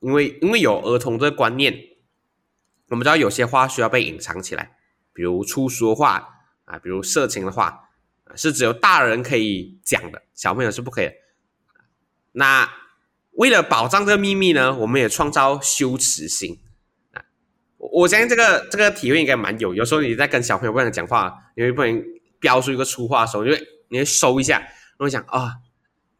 [0.00, 1.90] 因为因为有儿童的观念。
[2.88, 4.76] 我们知道有些话需要被隐藏起来，
[5.14, 6.28] 比如粗俗的话
[6.66, 7.88] 啊，比如色情的话，
[8.36, 11.10] 是只有大人可以讲的，小朋友是不可以。
[12.32, 12.70] 那
[13.32, 16.60] 为了保障这个秘密呢，我们也创造羞耻心
[17.12, 17.24] 啊。
[17.78, 19.74] 我相信这个这个体会应该蛮有。
[19.74, 22.04] 有时候你在跟小朋友不能讲话，你会不能
[22.38, 25.56] 标出一个粗话的时候，就会你会收一下，然后想啊，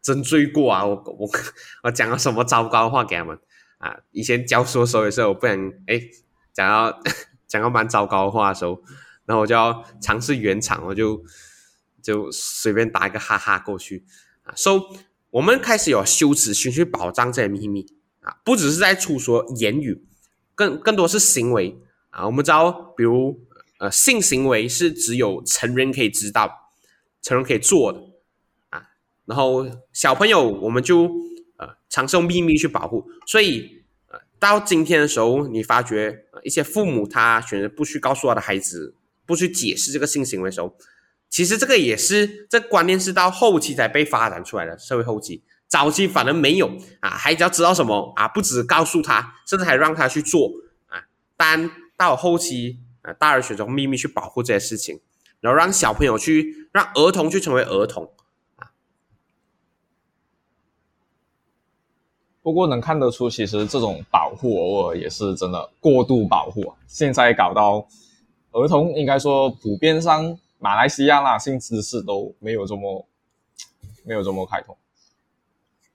[0.05, 0.85] 真罪过啊！
[0.85, 1.29] 我我
[1.83, 3.37] 我讲了什么糟糕的话给他们
[3.79, 3.97] 啊？
[4.13, 6.01] 以前教书的时候也是，我不能哎。
[6.53, 7.01] 讲到
[7.49, 8.81] 讲到蛮糟糕的话的时候，
[9.27, 11.25] 然后我就要尝试圆场，我就
[12.01, 14.05] 就随便打一个哈哈过去
[14.45, 14.55] 啊。
[14.55, 14.83] So，，
[15.31, 17.87] 我们开始有羞耻心去保障这些秘密
[18.21, 20.07] 啊，不只是在出说言语，
[20.55, 21.77] 更更多是行为
[22.11, 22.25] 啊。
[22.27, 23.41] 我们知道，比如
[23.81, 26.71] 呃，性行为是只有成人可以知道，
[27.21, 28.01] 成人可以做的。
[29.27, 31.05] 然后小朋友，我们就
[31.57, 34.19] 呃尝试用秘密去保护，所以呃。
[34.41, 40.77] 到今天的时候，你发觉一些父母他选择不去告诉他的孩子，不去解释这个性行为的时候，
[41.31, 44.77] 其实这个也是这观念是到后期才被发展出来的。
[44.77, 50.51] 社会后期，早期反而没有啊，孩子要知道什么啊，不止告诉他，甚至还让他去做
[50.89, 51.01] 啊。
[51.39, 55.01] 但到后期啊，大人选择秘密去保护这些事情，
[55.41, 58.13] 然后让小朋友去，让儿童去成为儿童。
[62.45, 66.71] 不过能看得出，其实这种保护偶尔也是真的过度保护。
[66.87, 67.89] 现在搞到
[68.53, 73.07] 儿童，应该说普遍上马来西亚啦，性知识都没有这么
[74.05, 74.77] 没有这么开通。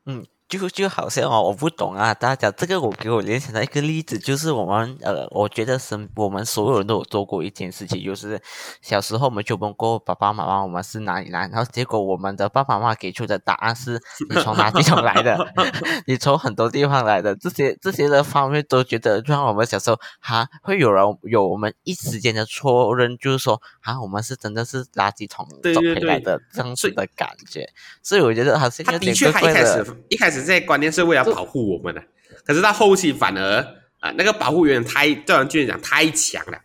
[0.06, 8.42] 嗯，就就好像哦，我不懂啊，大家这个我给我联想到一个例子，就是我们呃，我觉得身我们所有人都有做过一件事情，就是
[8.82, 15.38] 小时候我们就问过爸爸妈妈我们是哪里来，然后结果我们的爸爸妈妈给出的答案是你从哪地方来的，
[16.08, 27.70] 你从很多地方来的，这些这些的方面都觉得让我们小时候哈会有人有我们一时间的错认，就是说啊我们是真的是垃圾桶走对对对回来的这样子的感觉，
[28.02, 29.64] 所以我觉得好像他的有点确他一开。
[29.64, 32.04] 始一开始这些观念是为了保护我们的，
[32.45, 36.62] 可是到后期反而啊、那个保护有点太对人俊讲太强了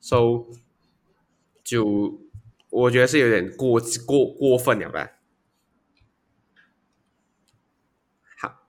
[0.00, 0.46] ，so
[1.64, 2.20] 就
[2.68, 5.10] 我觉得是有点过过过分了吧。
[8.38, 8.68] 好，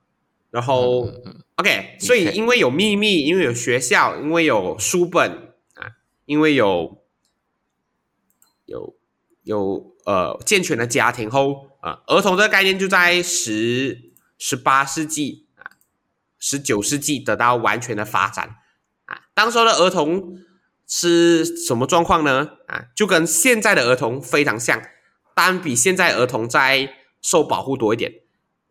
[0.50, 5.92] 然后、嗯嗯 OK，所以因为有秘密，因为有学校，因为有书本啊，
[6.26, 7.04] 因为有
[8.66, 8.96] 有
[9.44, 14.11] 有呃健全的家庭后啊、儿童这个概念就在十
[14.44, 15.78] 十八世纪啊
[16.40, 18.56] 十九世纪得到完全的发展
[19.06, 19.22] 啊。
[19.36, 20.40] 当时候的儿童
[20.88, 22.58] 是什么状况呢？
[22.68, 24.82] 啊，就跟现在的儿童非常像，
[25.36, 28.12] 但比现在儿童在受保护多一点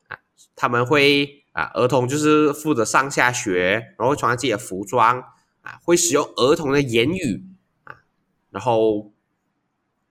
[0.09, 0.18] 啊。
[0.56, 5.20] 他们会啊，儿童就是负责上下学，然后穿自己的服装
[5.62, 7.46] 啊，会使用儿童的言语
[7.85, 8.02] 啊，
[8.50, 9.12] 然后，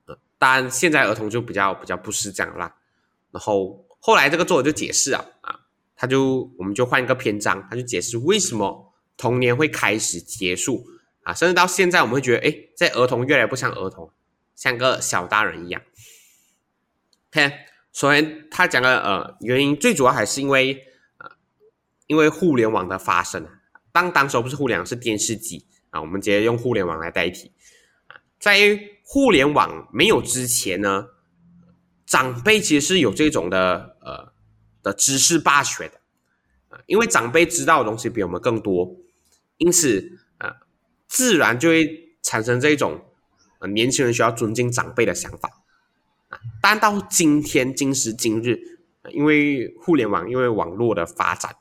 [0.05, 2.77] 呃，当然现在儿童就比较比较不是这样啦。
[3.31, 5.59] 然后后来这个作者就解释啊啊，
[5.95, 10.87] 他就我们就换一个篇章，他就解释为什么童年会开始结束
[11.23, 14.11] 啊，甚至到现在我们会觉得，哎，这儿童越来越不像儿童，
[14.55, 15.81] 像个小大人一样。
[17.31, 17.51] OK，
[17.91, 20.85] 首先他讲的呃原因最主要还是因为
[21.17, 21.29] 呃
[22.07, 23.45] 因为互联网的发生，
[23.91, 27.51] 当当时候不是互联网是电视机啊，我们直接用互联网来代替，
[28.39, 28.57] 在
[29.03, 31.07] 互联网没有之前呢，
[32.09, 34.33] 长辈其实是有这种的呃
[34.81, 35.99] 的知识霸权的
[36.75, 38.95] 啊，因为长辈知道的东西比我们更多，
[39.57, 40.55] 因此啊，
[41.07, 43.05] 自然就会产生这种
[43.73, 45.49] 年轻人需要尊敬长辈的想法。
[46.29, 48.59] 啊但到今天今时今日，
[49.03, 51.55] 呃因为互联网，因为网络的发展，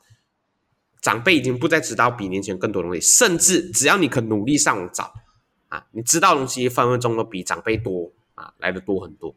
[0.99, 5.13] 长辈已经不再知道比年轻人更多东西，甚至只要你肯努力上网找
[5.67, 9.35] 啊，你知道东西分分钟都比长辈多啊，来的多很多。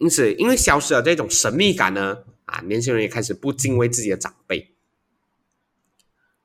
[0.00, 4.74] 因此，因为消失了这种神秘感呢，啊，年轻人也开始不敬畏自己的长辈。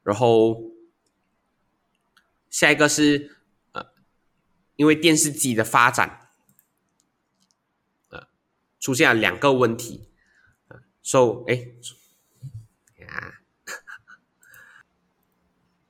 [0.04, 0.62] 然后，
[2.50, 3.38] 下一个是
[3.72, 3.94] 呃，
[4.76, 6.28] 因为电视机的发展，
[8.10, 8.28] 呃
[8.78, 10.10] 出现了两个问题，
[10.68, 11.66] 呃，so 哎，
[13.08, 13.40] 啊，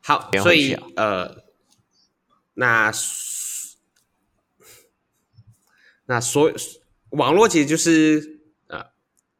[0.01, 1.43] 好，所以呃，
[2.53, 2.91] 那
[6.05, 6.53] 那所
[7.15, 8.85] 网络其实就是呃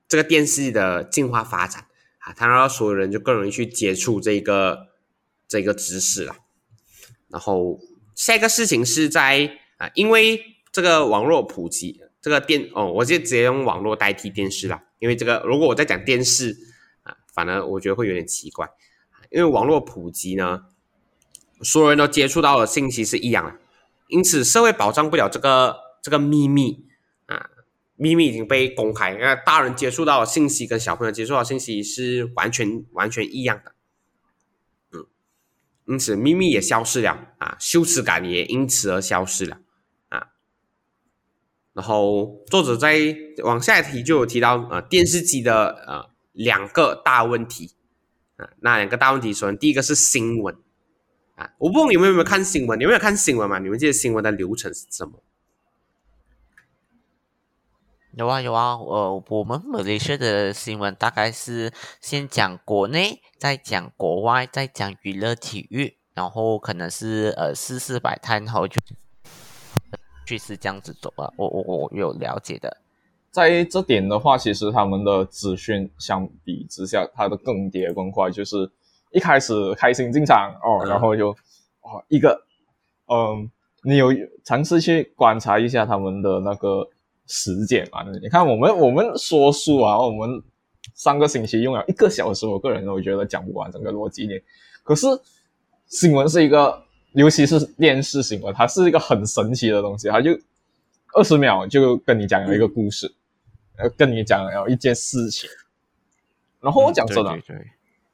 [0.07, 1.85] 这个电视的进化发展
[2.19, 4.87] 啊，它让所有人就更容易去接触这个
[5.47, 6.35] 这个知识了。
[7.29, 7.79] 然后
[8.15, 16.55] 下一个事情是在啊，因为这个网络普及，这个电哦，我就直接用网络代替电视了，因为这个如果我在讲电视
[17.03, 18.69] 啊，反而我觉得会有点奇怪，
[19.29, 20.63] 因为网络普及呢，
[21.61, 23.55] 所有人都接触到的信息是一样的，
[24.07, 26.85] 因此社会保障不了这个这个秘密，
[27.95, 33.71] 秘密已经被公开，那大人接触到的信息跟小朋友接触到的信息是完全完全一样的。
[34.91, 35.05] 嗯
[35.87, 39.59] 因此秘密也消失了啊，羞耻感也因此而消失了
[40.09, 40.29] 啊。
[41.73, 47.75] 然后作者在往下一题就有提到呃电视机的呃两个大问题
[48.37, 50.55] 啊，那两个大问题，首先第一个是新闻
[51.35, 52.79] 啊，我不懂你们有没有看新闻？
[52.79, 53.59] 你们有看新闻吗？
[53.59, 55.23] 你们记得新闻的流程是什么？
[58.17, 68.79] 有啊有啊，呃，我们马来西亚的新闻大概是先讲国内，再讲国外，再讲娱乐体育，然后可能是呃四四百摊，然后就
[70.25, 71.29] 就是这样子走啊。
[71.35, 72.77] 我我我有了解的，
[73.31, 78.71] 在这点的话，其实他们的资讯相比之下，它的更迭更快，就是
[79.11, 81.31] 一开始开心进场哦，嗯然后就
[81.81, 82.45] 哦一个，
[83.07, 83.51] 嗯，
[83.83, 84.13] 你有
[84.45, 86.87] 尝试去观察一下他们的那个
[87.27, 88.03] 时间嘛？
[88.21, 90.41] 你看我们我们说书啊，我们
[90.93, 94.41] 上个星期用了一个小时，我个人都觉得讲不完整个逻辑链。
[94.83, 95.07] 可是
[95.87, 96.83] 新闻是一个，
[97.13, 100.31] 尤其是电视新闻，它是一个很神奇的东西，它就
[101.13, 103.13] 二十秒就跟你讲了一个故事。
[103.77, 105.49] 呃，跟你讲了一件事情，
[106.61, 107.65] 然后我讲真的，对对对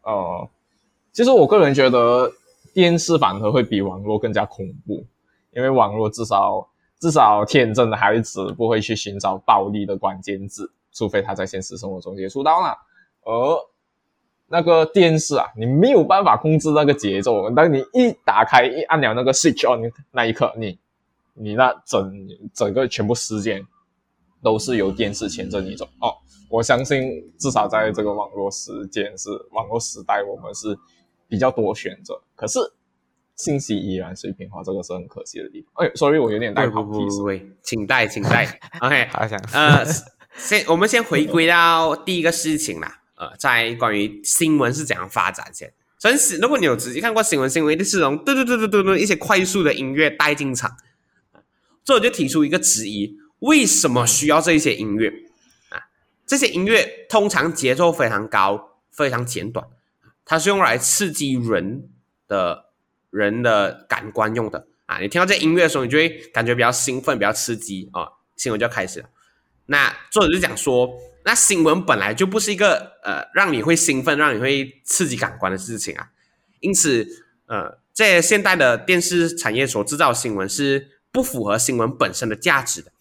[0.01, 0.49] 呃，
[1.11, 2.31] 其实我个人觉得
[2.73, 5.05] 电视反而会比网络更加恐怖，
[5.51, 6.67] 因为网络至少
[7.01, 12.77] 至少天真的孩子不会去寻找暴力的关键字，除非他在现实生活中接触到了。
[13.23, 13.57] 而
[14.47, 17.49] 那个电视啊，你没有办法控制那个节奏。
[17.49, 20.77] 当你一打开一按了那个 switch on 那一刻，你
[21.33, 22.13] 你那整
[22.53, 23.65] 整个全部时间
[24.43, 26.13] 都是由电视牵着你走哦。
[26.49, 30.77] 我相信至少在这个网络时间是网络时代，我们是
[31.27, 32.21] 比较多选择。
[32.35, 32.59] 可是
[33.43, 35.83] 信息依然碎片化，这个是很可惜的地方。
[35.83, 36.89] 哎，sorry，我有点带跑题。
[36.89, 37.31] 不不不，
[37.63, 38.59] 请带，请带。
[38.81, 39.83] OK，好想呃，
[40.37, 42.99] 先我们先回归到第一个事情啦。
[43.15, 50.77] 呃，在关于新闻是怎样发展先，真是如果你有仔细看过新闻，新闻一定是从嘟嘟嘟嘟嘟嘟一些快速的音乐带进场，
[51.83, 55.09] 这我就提出一个质疑：为什么需要这一些音乐
[55.69, 55.89] 啊？
[56.25, 59.67] 这些音乐通常节奏非常高，非常简短，
[60.25, 61.89] 它是用来刺激人
[62.27, 62.70] 的
[63.11, 64.97] 人的感官用的啊！
[64.97, 68.07] 你听到这音乐的时候，你就会感觉比较兴奋，比较刺激啊！
[68.35, 69.09] 新闻就要开始了。
[69.67, 70.91] 那作者就讲说。
[71.23, 76.09] 那新闻本来就不是一个呃让你会兴奋、让你会刺激感官的事情啊，
[76.61, 77.07] 因此
[77.45, 82.91] 呃，在现代的电视产业所制造的新闻是不符合新闻本身的价值的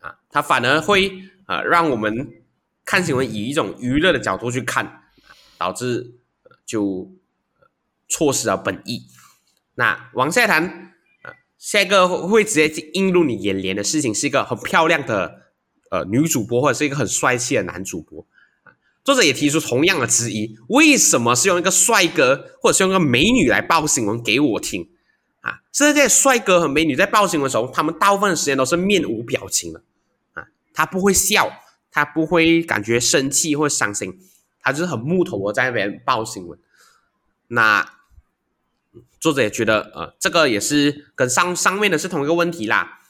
[0.00, 1.12] 啊，它反而会
[1.46, 2.42] 呃让我们
[2.84, 5.04] 看新闻以一种娱乐的角度去看，
[5.56, 6.14] 导致
[6.66, 7.15] 就
[8.08, 9.06] 错失了本意。
[9.74, 10.64] 那往下谈
[11.22, 15.46] 啊，下一个会直接映入你眼帘的事情是一个很漂亮的。
[15.88, 18.26] 呃，女主播或者是一个很帅气的男主播
[19.04, 24.90] 作者也提出同样的质疑：为什么是用一个帅哥或者是用一个美女来报新闻给我听
[25.42, 25.60] 啊？
[25.70, 29.84] 这些帅哥和美女在报新闻的时候，他们大部分时间都是面无表情的
[30.32, 31.48] 啊，他不会笑，
[31.92, 34.18] 他不会感觉生气或伤心，
[34.60, 36.58] 他就是很木头的在那边报新闻。
[37.46, 37.95] 那
[39.20, 43.00] 作者也觉得，呃，这个也是跟上上面的是同一个问题啦，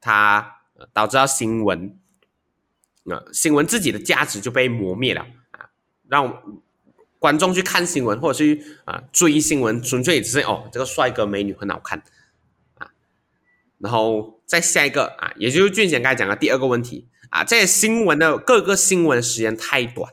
[0.00, 0.60] 他
[0.92, 1.98] 导致到新闻。
[3.04, 5.70] 那新闻自己的价值就被磨灭了啊！
[6.08, 6.62] 让
[7.18, 12.00] 观众去看新闻或者去啊追新闻，纯粹只是哦这个帅哥美女很好看
[12.78, 12.90] 啊。
[13.78, 20.12] 然后再下一个啊，也就是俊贤刚才讲的第二个问题啊，这些新闻的各个新闻时间太短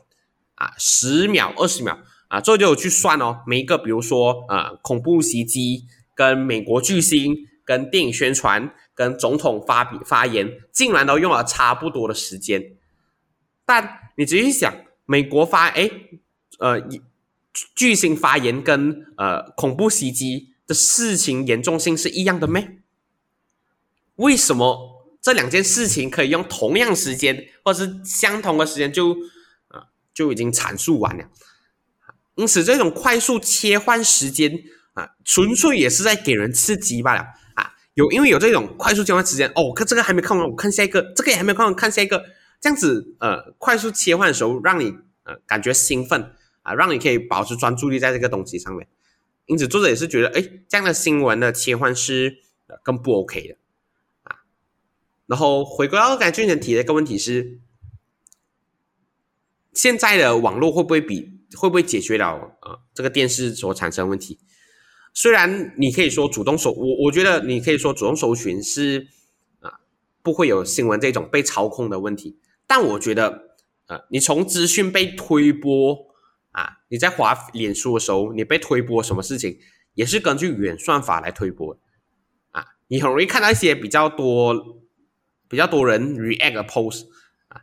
[0.56, 2.00] 啊，十秒、二十秒
[2.30, 12.76] 啊，这就有去算哦，每一个比如说啊恐怖袭击、跟美国巨星、跟电影宣传、跟总统发笔发言，竟然都用了差不多的时间。
[13.66, 14.72] 但你仔细想，
[15.06, 15.90] 美国发哎，
[16.60, 16.80] 呃，
[17.74, 22.78] 巨星发言跟呃恐怖袭击的事情严重性是一样的没？
[24.14, 29.16] 为什么这两件事情可以用同样时间或是相同的时间就
[29.66, 31.24] 啊就已经阐述完了？
[32.40, 34.50] 因此，这种快速切换时间
[34.94, 37.20] 啊，纯粹也是在给人刺激罢了
[37.54, 37.74] 啊。
[37.94, 42.24] 有因为有这种快速切换时间哦，看这个还没看完，我看下一个，这个也还没看完，看下一个。
[42.60, 46.32] 这样子，呃，快速切换的时候，让你呃感觉兴奋
[46.62, 48.86] 啊，让你可以保持专注力在这个东西上面。
[49.46, 52.38] 因此，作者也是觉得，哎，这样的新闻的切换是
[52.82, 53.56] 更不 OK 的
[54.22, 54.44] 啊。
[55.26, 57.58] 然后回归到刚才俊前提的一个问题是，
[59.72, 64.38] 现在的网络会不会比会不会解决了呃这个电视所产生问题？
[65.12, 69.08] 虽然你可以说主动搜，我我觉得你可以说主动搜寻是
[69.58, 69.80] 啊
[70.22, 72.38] 不会有新闻这种被操控的问题。
[72.66, 75.98] 但我觉得，呃，你从资讯被推播
[76.52, 79.58] 啊，你在滑脸书的时候，你被推播什么事情，
[79.94, 81.76] 也是根据原算法来推播
[82.52, 82.64] 啊。
[82.86, 84.54] 你很容易看到一些比较多、
[85.48, 87.06] 比较多人 react post
[87.48, 87.62] 啊，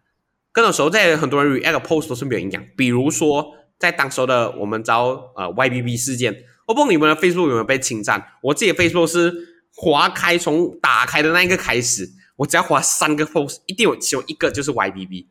[0.52, 2.68] 更多时候在很多人 react post 都是没有营养。
[2.76, 8.34] 比如说，在当时的我们招呃 YBB 事件，我不知道你们的 Facebook 有没有被侵占。
[8.42, 9.34] 我自己的 Facebook 是
[9.76, 12.10] 划开从打开的那一个开始。
[12.38, 15.26] 我只要划三个 post，一定有其中一个就是 YBB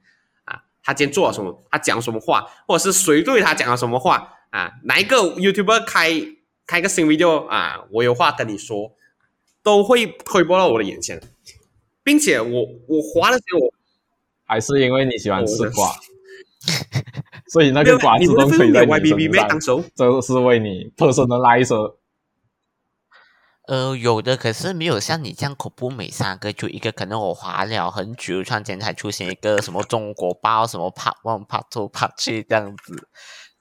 [0.44, 1.64] 啊，他今天做了什么？
[1.70, 2.44] 他讲什么话？
[2.66, 4.72] 或者是谁对他讲了什么话啊？
[4.82, 6.10] 哪一个 YouTuber 开
[6.66, 7.84] 开个新 video 啊？
[7.92, 8.92] 我有话跟你说，
[9.62, 11.22] 都会推播到我的眼前，
[12.02, 13.72] 并且我我划的时候，
[14.44, 15.94] 还是因为你喜欢吃瓜，
[17.52, 21.96] 所以那个瓜自动推在你身上，这是为你特殊的来色。
[23.68, 33.08] 呃，有的，可是没有像你这样恐怖美三个，就一个可能我划了很久，突然间才出现一个什么中国包，什么 part one part two part three 这样子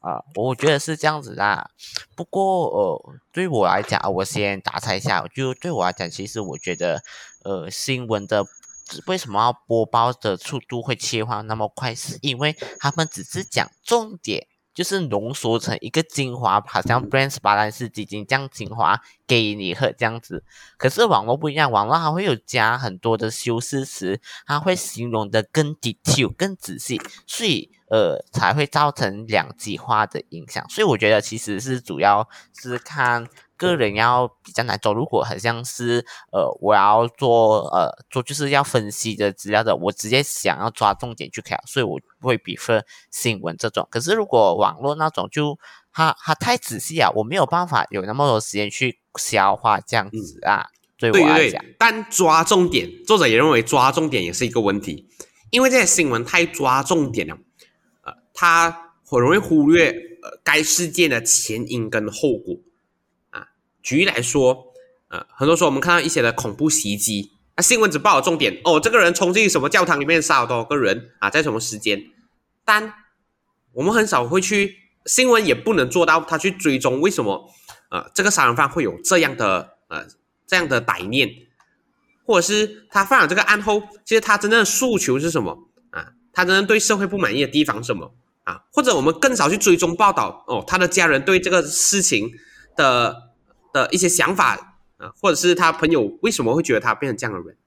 [0.02, 1.72] 啊，我觉得是这样子啦。
[2.16, 3.02] 不过呃，
[3.34, 7.02] 对我来讲，我先打岔一下，就对我来讲，其实我觉得
[7.44, 8.46] 呃，新闻的
[9.08, 14.48] 为什么要播报的速度会切换那么快，是因为他们只是讲重点。
[14.76, 20.44] 就是浓缩成一个精华，好像 Brands 巴兰斯基金这样精华给你喝这样子。
[20.76, 30.70] 可是网络不一样，网络还会有加很多的修饰词，它会形容的更 detail、更仔细，所以呃才会造成两极化的影响。
[30.70, 33.30] 所以我觉得其实是主要是看。
[33.58, 43.88] 个人要比较难做，如果很像是呃，我要做呃做就是要分析的资料的，我直接想要抓重点去看，所以我会比分新闻这种。
[43.90, 45.58] 可是如果网络那种，就
[45.92, 50.66] 它它太仔细啊，我没有办法有那么多时间去消化这样子啊。
[50.98, 55.10] 对对对，但抓重点，作者也认为抓重点也是一个问题，
[55.50, 57.38] 因为这些新闻太抓重点了，
[58.04, 62.56] 呃，它很容易忽略呃该事件的前因跟后果。
[63.86, 64.74] 举例来说，
[65.10, 72.04] 呃，很多时候我们看到一些的恐怖袭击，那新闻只报了重点哦，这个人冲进什么教堂里面杀了多少个人啊，在什么时间？
[72.66, 72.92] 但
[73.74, 74.76] 我们很少会去
[75.06, 77.48] 新闻也不能做到他去追踪为什么
[77.92, 80.08] 呃这个杀人犯会有这样的呃
[80.48, 81.30] 这样的歹念，
[82.26, 86.14] 或者是他犯了这个案后，其实他真正的诉求是什么啊？
[86.34, 88.16] 他真正对社会不满意的地方什么
[88.46, 88.64] 啊？
[88.74, 92.32] 或者我们更少去追踪报道哦，他的家人对这个事情
[92.76, 93.25] 的。
[93.76, 97.58] 的一些想法啊，或者是他朋友为什么会觉得他变成这样的人？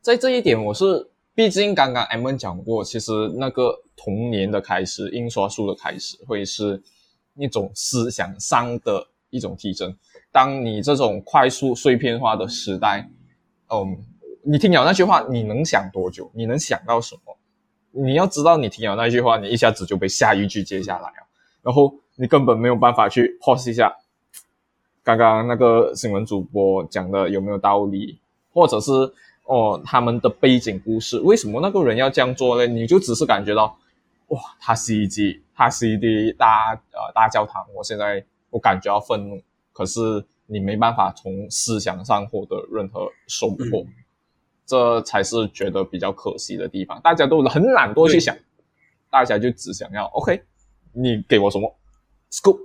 [0.00, 6.82] 在这一点，我是毕竟刚刚 M 讲过，其实那个童年的开始，印刷术的开始，会是
[7.34, 9.94] 一种思想上的一种提升。
[10.32, 13.10] 当你这种快速碎片化的时代，
[13.68, 13.98] 嗯，
[14.42, 16.30] 你听了那句话，你能想多久？
[16.34, 17.36] 你能想到什么？
[17.90, 21.28] 你要知道，你听了那句话，你一下子就被下一句接下来了，
[21.60, 22.00] 然后。
[22.16, 23.94] 你根本没有办法去 pause 一下，
[25.02, 28.18] 刚刚那个新闻主播讲的有没有道理，
[28.52, 28.92] 或者是
[29.44, 32.66] 哦他们的背景故事，为什么那个人要这样做呢？
[32.66, 33.76] 你就只是感觉到，
[34.28, 39.42] 哇，他袭击，他 CD 大呃大教堂，我现在我感觉到愤怒，
[39.72, 43.84] 可是你没办法从思想上获得任何收获，
[44.64, 47.00] 这才是觉得比较可惜的地方。
[47.02, 48.36] 大家都很懒惰去想，
[49.10, 50.40] 大家就只想要 OK，
[50.92, 51.74] 你给我什么
[52.34, 52.58] ？scoop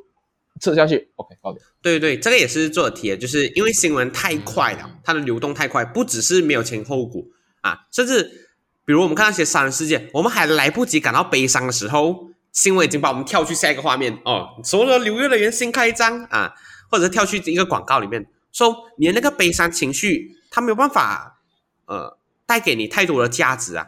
[0.59, 1.61] 吃下去，OK，好的。
[1.81, 7.23] 对对对，这个也是做的题，就是因为新闻太快了，它的流动太快，不只是没有前后果
[7.61, 8.49] 啊，甚至
[8.83, 16.53] 比如我们看那些杀人事件，我们还来不及感到悲伤的时候，新闻已经把我们跳去下一个画面哦，什么纽约的园新开张啊，
[16.91, 21.39] 或者跳去一个广告里面，说你的那个悲伤情绪，它没有办法
[21.85, 23.87] 呃带给你太多的价值啊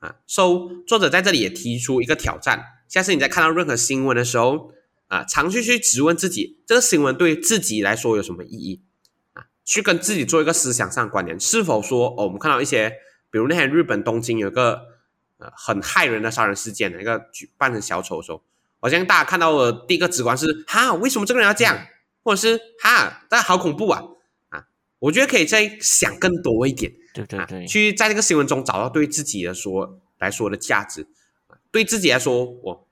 [0.00, 4.72] 啊，所以作者在这里也提出一个挑战，下次你在看到任何新闻的时候。
[5.10, 8.80] 啊，常去去质问自己，这个新闻对自己来说有什么意义？
[9.32, 12.90] 啊，去跟自己做一个思想上关联，是否说哦，我们看到一些，
[13.28, 14.82] 比如那天日本东京有个
[15.38, 18.40] 呃很害人的杀人事件，一个举扮成小丑的时候，
[18.78, 21.76] 我相信大家看到的第一个直观是哈，为什么这个人要这样？
[22.22, 24.04] 或者是哈，大家好恐怖啊！
[24.50, 24.68] 啊，
[25.00, 31.08] 我觉得可以再想更多一点，对对对，去在这个新闻中找到对自己的说来说的价值，
[31.72, 32.86] 对自己来说，我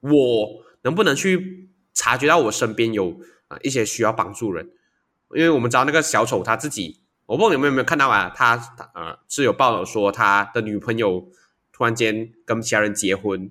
[0.00, 0.65] 我。
[0.86, 4.70] 能不能去察觉到我身边有啊一些需要帮助人？
[5.34, 8.32] 因为我们知道那个小丑他自己，我不知道你们有没有看到啊？
[8.32, 8.54] 他
[8.94, 11.28] 呃是有报道说他的女朋友
[11.72, 13.50] 突然间跟其他人结婚，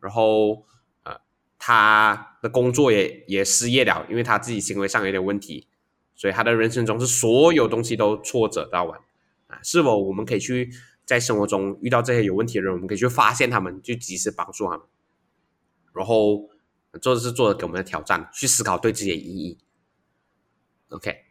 [0.00, 0.66] 然后
[1.04, 1.20] 呃
[1.60, 5.68] 他的工作也也失业了，因为他自己行为上有点问题，
[6.16, 8.98] 所以他的人生中是所有东西都挫折到完
[9.46, 9.60] 啊！
[9.62, 10.72] 是否我们可以去
[11.04, 14.80] 在生活中遇到这些有问题的人，我们可以去发现他们，就及时帮助他们，
[15.92, 16.50] 然后。
[17.00, 19.58] 做的是做的给我们的挑战，去思考对自己的意义。
[20.90, 21.24] OK，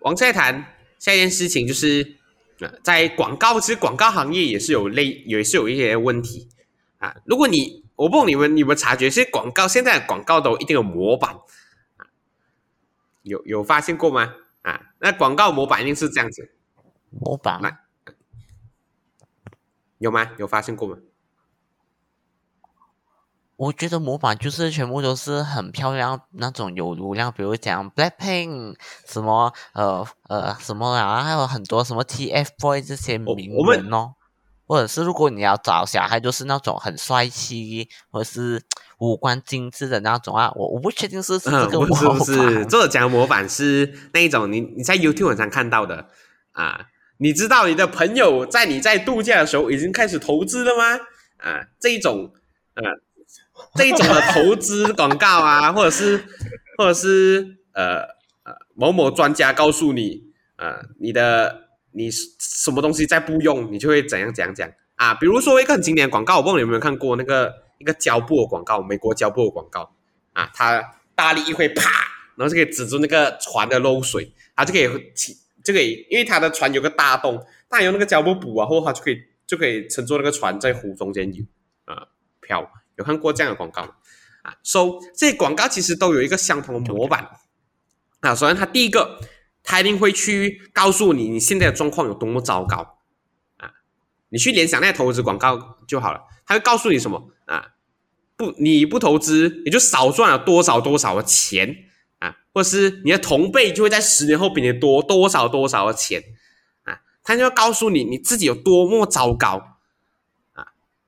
[0.00, 2.16] 往下谈下一件事情就是，
[2.60, 6.48] 呃，在广告，其实广告行业也是有类，也是有一些问题
[6.98, 7.16] 啊。
[7.24, 11.34] 如果你，我不懂你们，你们察觉，其实广告现在广告都一定有模板
[11.96, 12.06] 啊，
[13.22, 14.34] 有有发现过吗？
[14.62, 16.54] 啊，那广告模板一定是这样子，
[17.10, 17.60] 模板，
[19.98, 20.32] 有吗？
[20.38, 20.98] 有发现过吗？
[23.62, 28.74] 我觉得模板就是全部都是很漂亮那种有流量，比如讲 Blackpink
[29.06, 34.14] 什么呃呃什么啊，还有很多什么 TFBOY 这些名人哦，
[34.66, 38.60] 或者是如果你要找小孩，就是那种很帅气或者是
[38.98, 42.18] 五官精致的那种啊，我我不确定是这个模板。
[42.18, 46.08] 不是不是，作者讲的模板是那一种，你你在 YouTube 上看到的
[46.50, 46.86] 啊？
[47.18, 50.96] 你知道你的朋友在你在度假的时候已经开始投资了吗？
[51.36, 52.32] 啊，这一种
[52.74, 52.82] 呃。
[53.74, 56.24] 这一种的投资广告啊，或者是，
[56.78, 58.00] 或者是呃
[58.44, 60.22] 呃某某专家告诉你，
[60.56, 69.94] 呃你的你什么东西再不用，你就会怎样怎样讲啊，比如说一个很经典的广告，我不知道你有没有看过那个一个胶布的广告，美国胶布的广告
[70.32, 70.82] 啊，它
[71.14, 71.90] 大力一挥，啪，
[72.36, 81.44] 然后就可以止住那个船的漏水，它就可以起，就可以，因为它的船有个大洞，它用那个胶布补啊，或它就可以就可以乘坐那个船在湖中间游
[81.84, 82.06] 啊
[82.40, 82.70] 漂。
[83.02, 83.94] 有看过这样的广告吗？
[84.42, 87.28] 啊，so 这些广告其实都有一个相同的模板
[88.20, 88.34] 啊。
[88.34, 89.20] 首先，它第一个，
[89.62, 92.98] 它一定会去告诉你你现在的状况有多么糟糕
[93.58, 93.70] 啊。
[94.30, 97.74] 你去联想那些投资广告就好了，它会告诉你什么啊？
[98.36, 101.76] 不，你不投资，你就少赚了多少多少的钱
[102.18, 106.22] 啊，或者是你的同辈就会在十年后比你多多少多少的钱
[106.82, 107.00] 啊。
[107.22, 109.71] 他就要告诉你你自己有多么糟糕。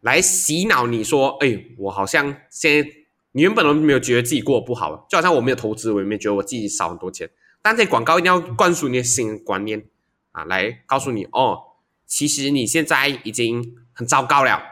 [0.05, 2.91] 来洗脑你说，哎，我好像现在
[3.33, 7.31] 你原本都没有觉得自己过得不好，就好像我没有投资，我也没觉得我自己少很多钱。
[7.63, 9.87] 但这广告一定要灌输你的新观念
[10.33, 11.59] 啊，来告诉你哦，
[12.07, 14.63] 其实你现在已经很糟糕了。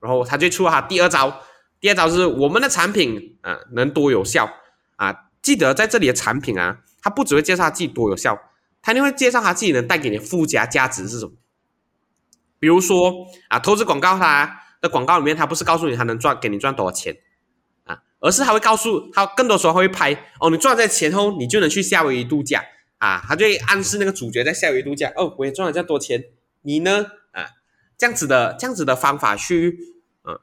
[0.00, 1.42] 然后他就出了他第二招，
[1.78, 4.50] 第二招是我们的产品啊能多有效
[4.96, 5.26] 啊？
[5.42, 8.40] 记得在这里的产品啊，他不只会介绍他自己多有效，
[8.80, 11.32] 他定会介绍他自己能带给你附加价值是什么。
[12.60, 17.16] 比如说啊，投资广告它的广告里面，它不是告诉你它能赚给你赚多少钱
[17.84, 22.62] 啊，而是它会告诉他更多时候会拍哦，你赚在钱后，你就能去夏威夷度假
[22.98, 26.22] 啊，他就会暗示那个主角在夏威夷度假哦，我也赚了这样多钱，
[26.62, 27.46] 你呢啊，
[27.96, 29.78] 这样子的这样子的方法去
[30.24, 30.38] 嗯，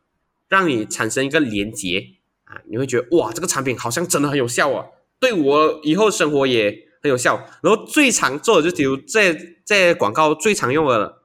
[0.49, 2.03] 让你产生一个连接
[2.45, 4.87] 啊，你会觉得哇，这个产品好像真的很有效啊，
[5.19, 7.45] 对我以后生活也很有效。
[7.61, 11.17] 然后最常做的就比如这这广告最常用的。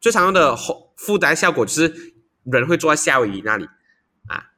[0.00, 3.64] 最常用的后附带效果就是人会坐在夏威夷那里
[4.28, 4.52] 啊，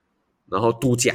[0.50, 1.14] 然后度假，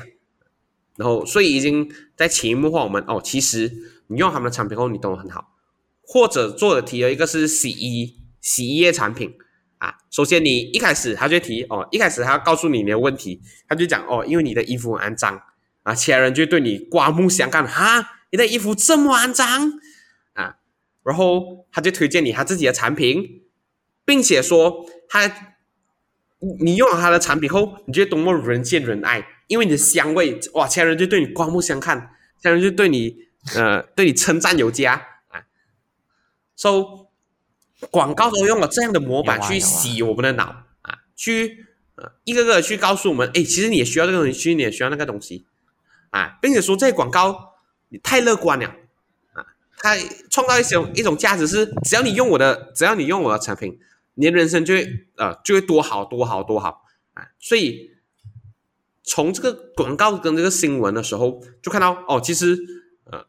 [0.97, 3.71] 然后所以已经在潜移默化我们哦，其实
[4.07, 5.55] 你用他们的产品后你都很好，
[6.01, 9.33] 或者做的题有一个是洗衣洗衣液产品
[9.77, 15.41] 啊，首先你一开始他就提哦，一开始他要告诉你你的问题，他就讲哦，因为你的衣服很脏
[15.83, 19.79] 啊，其他人就对你刮目相看哈，你的衣服这么肮脏
[20.33, 20.57] 啊，
[21.03, 23.42] 然后他就推荐你他自己的 产品。
[24.05, 25.55] 并且说他，
[26.59, 33.15] 你用了他的产品后，你觉得多么人见人爱，因为你的香味，哇，其他人就对你刮目相看，其他人就对你，
[33.55, 34.93] 呃，对你称赞有加
[35.29, 35.43] 啊。
[36.57, 37.07] So，
[37.89, 45.45] 广告都用了这样的模板去洗我们的脑啊，去呃一个个去告诉我们，哎，其实你也需要这个东西，其实你也需要那个东西
[46.09, 47.53] 啊，并且说这些广告
[47.87, 48.67] 你太乐观了
[49.31, 49.45] 啊，
[49.77, 49.95] 它
[50.29, 53.79] 创造一种一种价值是，只要你用我的，只要你用我的产品。
[54.15, 54.87] 你的人生就会
[55.17, 56.83] 呃就会多好多好多好
[57.13, 57.29] 啊！
[57.39, 57.91] 所以
[59.03, 62.57] 从这个广告跟这个新闻的时候，就看到哦，其实
[63.05, 63.25] 呃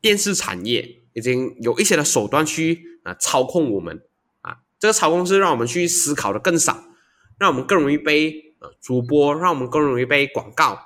[0.00, 4.02] 电视产业已经有一些的手段去啊操控我们
[4.42, 6.84] 啊，这个操控是让我们去思考的更少，
[7.38, 10.78] 让我们更容易被呃主播，让我们更容易被广告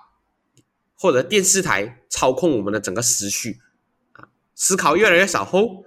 [0.95, 3.59] 或者电视台操控我们的整个思绪
[4.13, 5.85] 啊，思考越来越少后，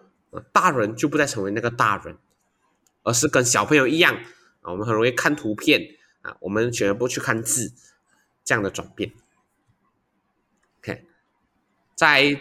[0.51, 2.17] 大人就不再成为那个大人。
[3.05, 4.15] 而是跟小朋友一样
[4.61, 5.79] 啊，我们很容易看图片
[6.21, 7.71] 啊，我们全部去看字，
[8.43, 9.13] 这样的转变。
[10.81, 11.05] OK，
[11.95, 12.37] 在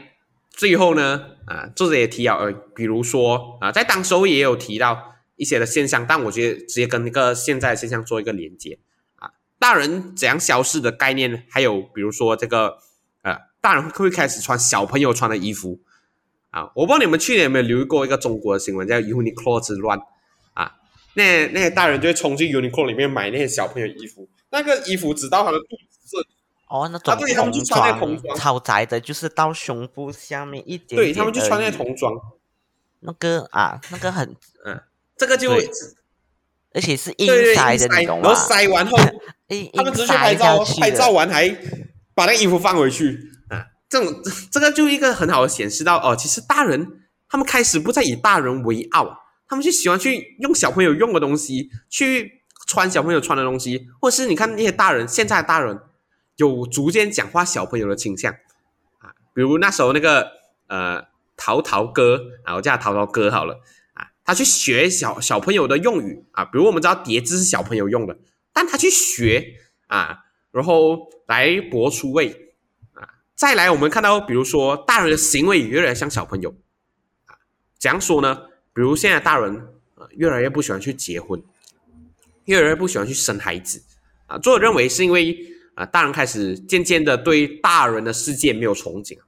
[0.50, 8.78] 最后呢啊，作者也提到呃，比如说啊，在当时候也有提到一些的现象，但我觉得直接跟那个现在现象做一个连接
[9.16, 12.78] 啊，大人怎样消失的概念，还有比如说这个
[13.20, 15.80] 呃，大人会开始穿小朋友穿的衣服
[16.48, 20.00] 啊，我不知道你们去年有没有留意过一个中国的新闻，叫 Uniqlo 之乱。
[21.14, 26.16] 那那些大人就会冲进 Uniqlo 里面买那些小朋友衣服，那个衣服只到他的肚子
[26.66, 30.96] 哦，那种童装超窄的，就是到胸部下面一点。
[30.96, 32.12] 对他们就穿那童装，
[33.00, 34.34] 那个啊，那个很
[34.64, 34.80] 嗯，
[35.16, 35.52] 这个就
[36.72, 38.98] 而且是硬塞的那种然后塞完后，
[39.74, 41.48] 他们直接拍照，拍照完还
[42.14, 49.23] 把那衣服放回去啊，这种这个就一个很好的显示到哦，其实大人他们开始不再以大人为傲。
[49.46, 55.78] 他们就喜欢去用小朋友用的东西，去穿小朋友穿的东西，或者是你看那些大人，现在的大人
[56.36, 58.32] 有逐渐讲话小朋友的倾向。
[58.98, 60.28] 啊，比如那时候那个
[60.68, 61.04] 呃
[61.36, 63.60] 淘淘哥啊，我叫他淘淘哥好了。
[63.92, 68.18] 啊，他去学小小朋友的用语啊，比如我们知道叠字是小朋友用的，
[68.52, 69.56] 但他去学
[69.88, 70.20] 啊，
[70.50, 72.56] 然后来博出位。
[72.94, 76.56] 啊，再来我们看到比如说大人的行为也越来越像小朋友。
[77.26, 77.36] 啊，
[77.78, 78.46] 怎样说呢？
[78.74, 79.56] 比如现在大人
[79.94, 81.40] 啊，越来越不喜欢去结婚，
[82.46, 83.82] 越来越不喜欢去生孩子
[84.26, 84.36] 啊。
[84.38, 85.38] 作者认为是因为
[85.74, 89.18] 啊，大人开始渐渐的对大人的世界没有憧憬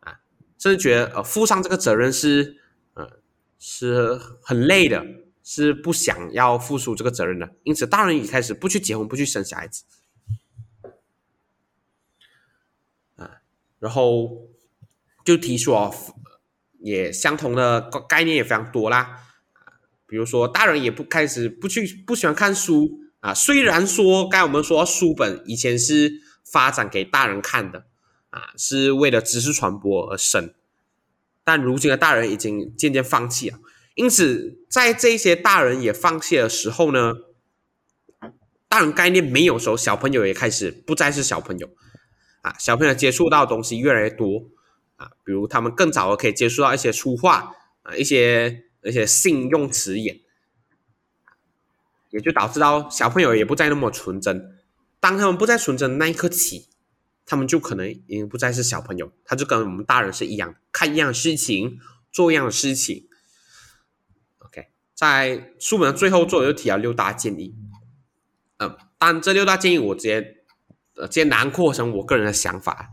[0.00, 0.18] 啊，
[0.58, 2.56] 甚至觉得呃负上这个责任是
[2.94, 3.20] 呃
[3.58, 5.04] 是很累的，
[5.42, 9.84] 是不想要付出这个责任的，因此大人也开始不去结婚，不去生小孩子。
[13.16, 13.42] 啊，
[13.78, 14.48] 然后
[15.24, 15.94] 就提出哦，
[16.86, 19.22] 也相同的概念也非常多啦。
[20.06, 26.12] 比如说大人也不开始不去不喜欢看书啊，虽然说刚才我们说书本以前是
[26.44, 27.86] 发展给大人看的
[28.30, 30.54] 啊，是为了知识传播而生，
[31.42, 33.58] 但如今的大人已经渐渐放弃了。
[33.96, 37.14] 因此，在这些大人也放弃的时候呢，
[38.68, 41.68] 大人概念没有时候，小朋友也开始不再是小朋友
[42.42, 44.44] 啊，小朋友接触到的东西越来越多
[44.96, 48.64] 啊，比如他们更早的可以接触到一些粗话啊，一些。
[48.82, 50.20] 一些性用词眼，
[52.10, 54.60] 也就导致到小朋友也不再那么纯真。
[55.00, 56.68] 当他们不再纯真那一刻起，
[57.24, 61.80] 他们就可能已经不再是小朋友，他就跟我们大人是一样，看一样的事情，
[62.12, 63.08] 做一样的事情。
[64.38, 67.56] OK，在书本的最后，作者又提了六大建议。
[68.58, 70.44] 嗯，但这六大建议我直接
[70.94, 72.92] 呃直接囊括成我个人的想法。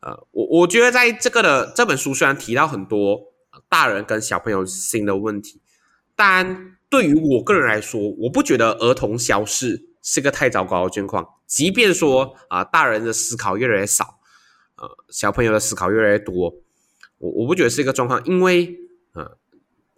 [0.00, 3.30] 呃，我我觉得在这个的这本书虽然提到很多。
[3.68, 5.60] 大人跟小朋友新的问题，
[6.14, 11.28] 但对于我个人来说，我不觉得儿童消失是个太糟糕的状况。
[11.46, 14.20] 即便说啊，大人的思考越来越少，
[14.76, 16.54] 呃，小朋友的思考越来越多，
[17.18, 18.76] 我我不觉得是一个状况，因为
[19.14, 19.36] 呃，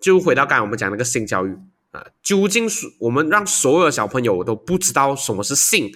[0.00, 1.54] 就回到刚才我们讲那个性教育
[1.90, 5.92] 啊，究竟是我们让所有的小朋友都不知道什么是性，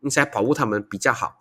[0.00, 1.34] 应该保护他们比较好，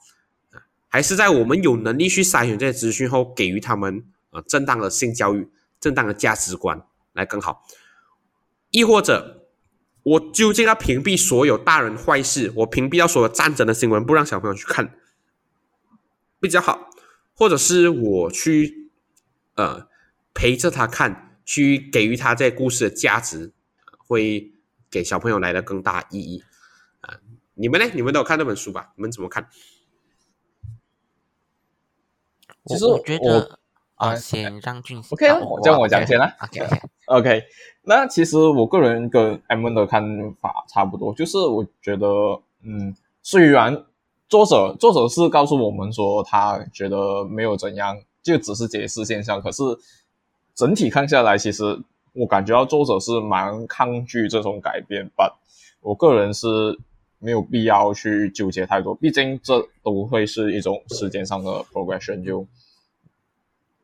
[0.92, 5.50] 还是在我们有能力去筛选这些资讯后，给予他们啊正当的性教育？
[5.80, 6.80] 正当的价值观
[7.14, 7.66] 来更好，
[8.70, 9.48] 亦或者
[10.04, 14.96] 我究竟要屏蔽所有大人坏事，我屏蔽掉所有战争的新闻，不让小朋友去看
[16.40, 16.92] 比较好，
[17.34, 18.92] 或者是我去
[19.56, 19.88] 呃
[20.36, 23.52] 陪着他看，去给予他这故事的价值，
[23.98, 24.54] 会
[24.92, 26.44] 给小朋友来的更大意义
[27.00, 27.18] 啊？
[27.56, 27.90] 你们呢？
[27.96, 28.94] 你们都有看这本书吧？
[28.98, 29.50] 你们怎么看？
[32.66, 33.58] 其实我觉得。
[33.96, 35.28] 啊，先让俊 OK，
[35.64, 36.36] 叫我讲先啦。
[37.06, 37.44] OK，OK。
[37.84, 40.04] 那其实我个人跟 M 的看
[40.42, 42.08] 法差不多，就是我觉得，
[42.64, 43.86] 嗯，虽然
[44.28, 49.62] 作者作者是告诉我们说他觉得没有怎样，就只是解释现象，可是
[50.56, 51.80] 整体看下来，其实
[52.14, 55.40] 我感觉到作者是蛮抗拒这种改变吧。
[55.82, 56.80] 我个人是
[57.22, 62.46] 没有必要去纠结太多，毕竟这都会是一种时间上的 progression 就。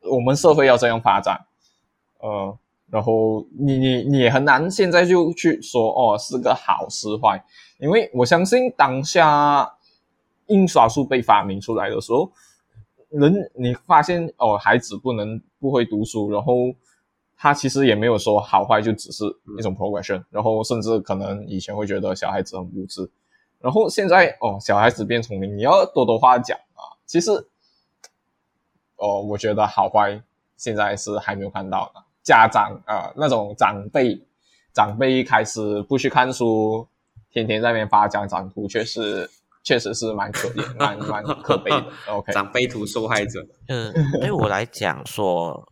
[0.09, 1.45] 我们社会要这样发展，
[2.19, 2.57] 呃，
[2.89, 7.43] 然后你你你也很难现在就去说哦是个好是坏，
[7.77, 9.69] 因为我相信当下
[10.45, 12.31] 印刷术被发明出来的时候，
[13.09, 16.53] 人你发现哦孩子不能不会读书，然后
[17.35, 19.25] 他其实也没有说好坏，就只是
[19.59, 23.11] 一种 progression，然后甚至可能以前会觉得小孩子很无知，
[23.60, 27.47] 然后现在哦小孩子变聪明，你要多多话讲啊，其实。
[28.99, 30.20] 哦，我觉得好坏
[30.55, 32.03] 现在是还没有看到的。
[32.24, 34.20] 家长啊，那种长辈，
[34.74, 36.88] 长辈开始不去看书，
[37.30, 39.30] 天天在那边发奖长图，确实
[39.64, 41.86] 确实是蛮可怜，蛮蛮可悲的。
[42.08, 43.45] OK，长辈图受害者。
[43.68, 45.64] 嗯，对我来讲说。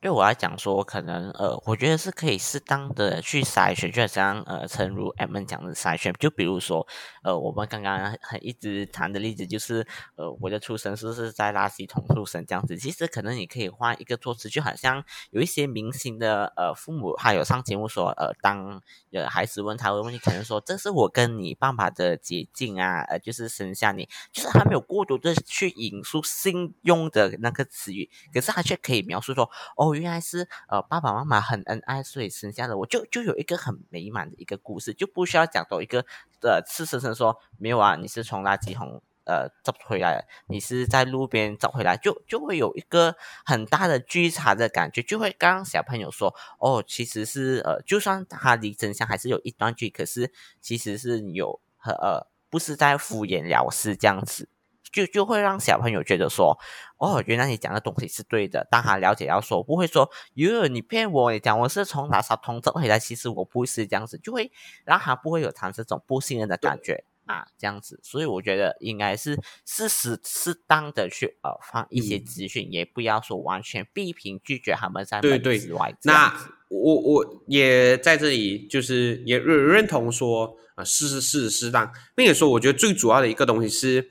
[0.00, 6.86] 对我来讲说，可能呃，我觉得是可以适当的去筛选，就像呃，诚如 M 讲的筛选，就比如说
[7.24, 9.84] 呃，我们刚刚很一直谈的例子，就是
[10.14, 12.76] 呃，我的出生是不是在垃圾桶出生这样子。
[12.76, 18.80] 其实可能你可以换一个措辞，就好像有一些明星的呃父母，还有上节目说呃，当
[19.10, 29.87] 呃孩子问他的问题，可能说这是我跟你爸爸的捷径啊，呃，就是生下你，就是还没有过多的去引述信用的那个词语，可是他却可以描述说哦。
[29.88, 36.04] 我原来是呃爸爸妈妈很恩爱，所以生下的我就就有一个很美满的一个故事，就不需要讲到一个
[36.42, 54.48] 呃赤生生说没有啊，你是从垃圾桶呃找回来，你是在路边找回来，就就会有一个很大的剧差的感觉，就会刚刚小朋友说哦，其实是呃就算他离真相还是有一段距离，可是其实是有和呃不是在敷衍了事这样子。
[54.92, 56.58] 就就会让小朋友觉得说，
[56.98, 58.66] 哦，原来你讲的东西是对的。
[58.70, 64.50] 当他了解要说，不会说，哟，你骗我，你讲我是从垃圾桶走回来，其实我不是这样子，就会
[64.84, 68.00] 让他不会有产生这种不信任的感觉啊，这样子。
[68.02, 75.94] 所以我觉得应该是适时适当的去呃放一些资讯，也不要说完全闭屏拒绝他们在门之外。
[76.02, 76.34] 那
[76.70, 84.10] 我我也在这里就是也认认同说啊，适适适适当，并且说我觉得最主要的一个东西是。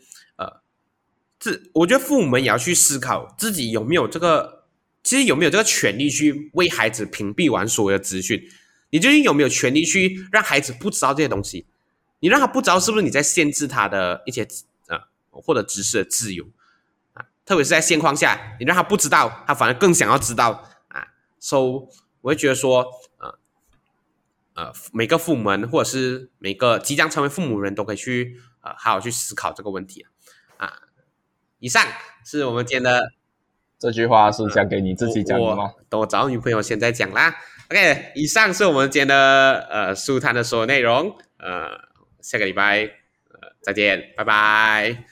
[1.40, 4.66] 这我觉得父母们也要去思考自己有没有这个，
[5.04, 8.42] 其实有没有这个权利去为孩子屏蔽完所有的资讯。
[8.90, 11.68] 你究竟有没有权利去让孩子不知道这些东西？
[12.20, 14.48] 你让他不知道，是不是你在限制他的一些
[14.88, 14.98] 呃
[15.30, 16.48] 或者知识的自由
[17.14, 17.26] 啊？
[17.46, 21.08] 特别是在现况下，你让他不知道，他反而更想要知道啊。
[21.40, 21.62] 所以
[22.22, 22.88] 我会觉得说，
[23.20, 23.38] 呃
[24.56, 30.04] 呃，每个父母们或者是每个即将成为父母人都可以去呃好好去思考这个问题
[30.58, 30.87] 啊。
[31.60, 31.86] 以上
[32.26, 33.12] 是我们今天的。
[33.80, 35.72] 这句话是讲给你自己讲的吗？
[35.88, 37.36] 等我找女朋友现在讲啦。
[37.70, 41.16] OK，以上是我们今天的呃书谈的所有内容。
[41.38, 41.70] 呃，
[42.22, 42.80] 下个礼拜
[43.30, 44.14] 呃再见。
[44.18, 45.03] 拜拜。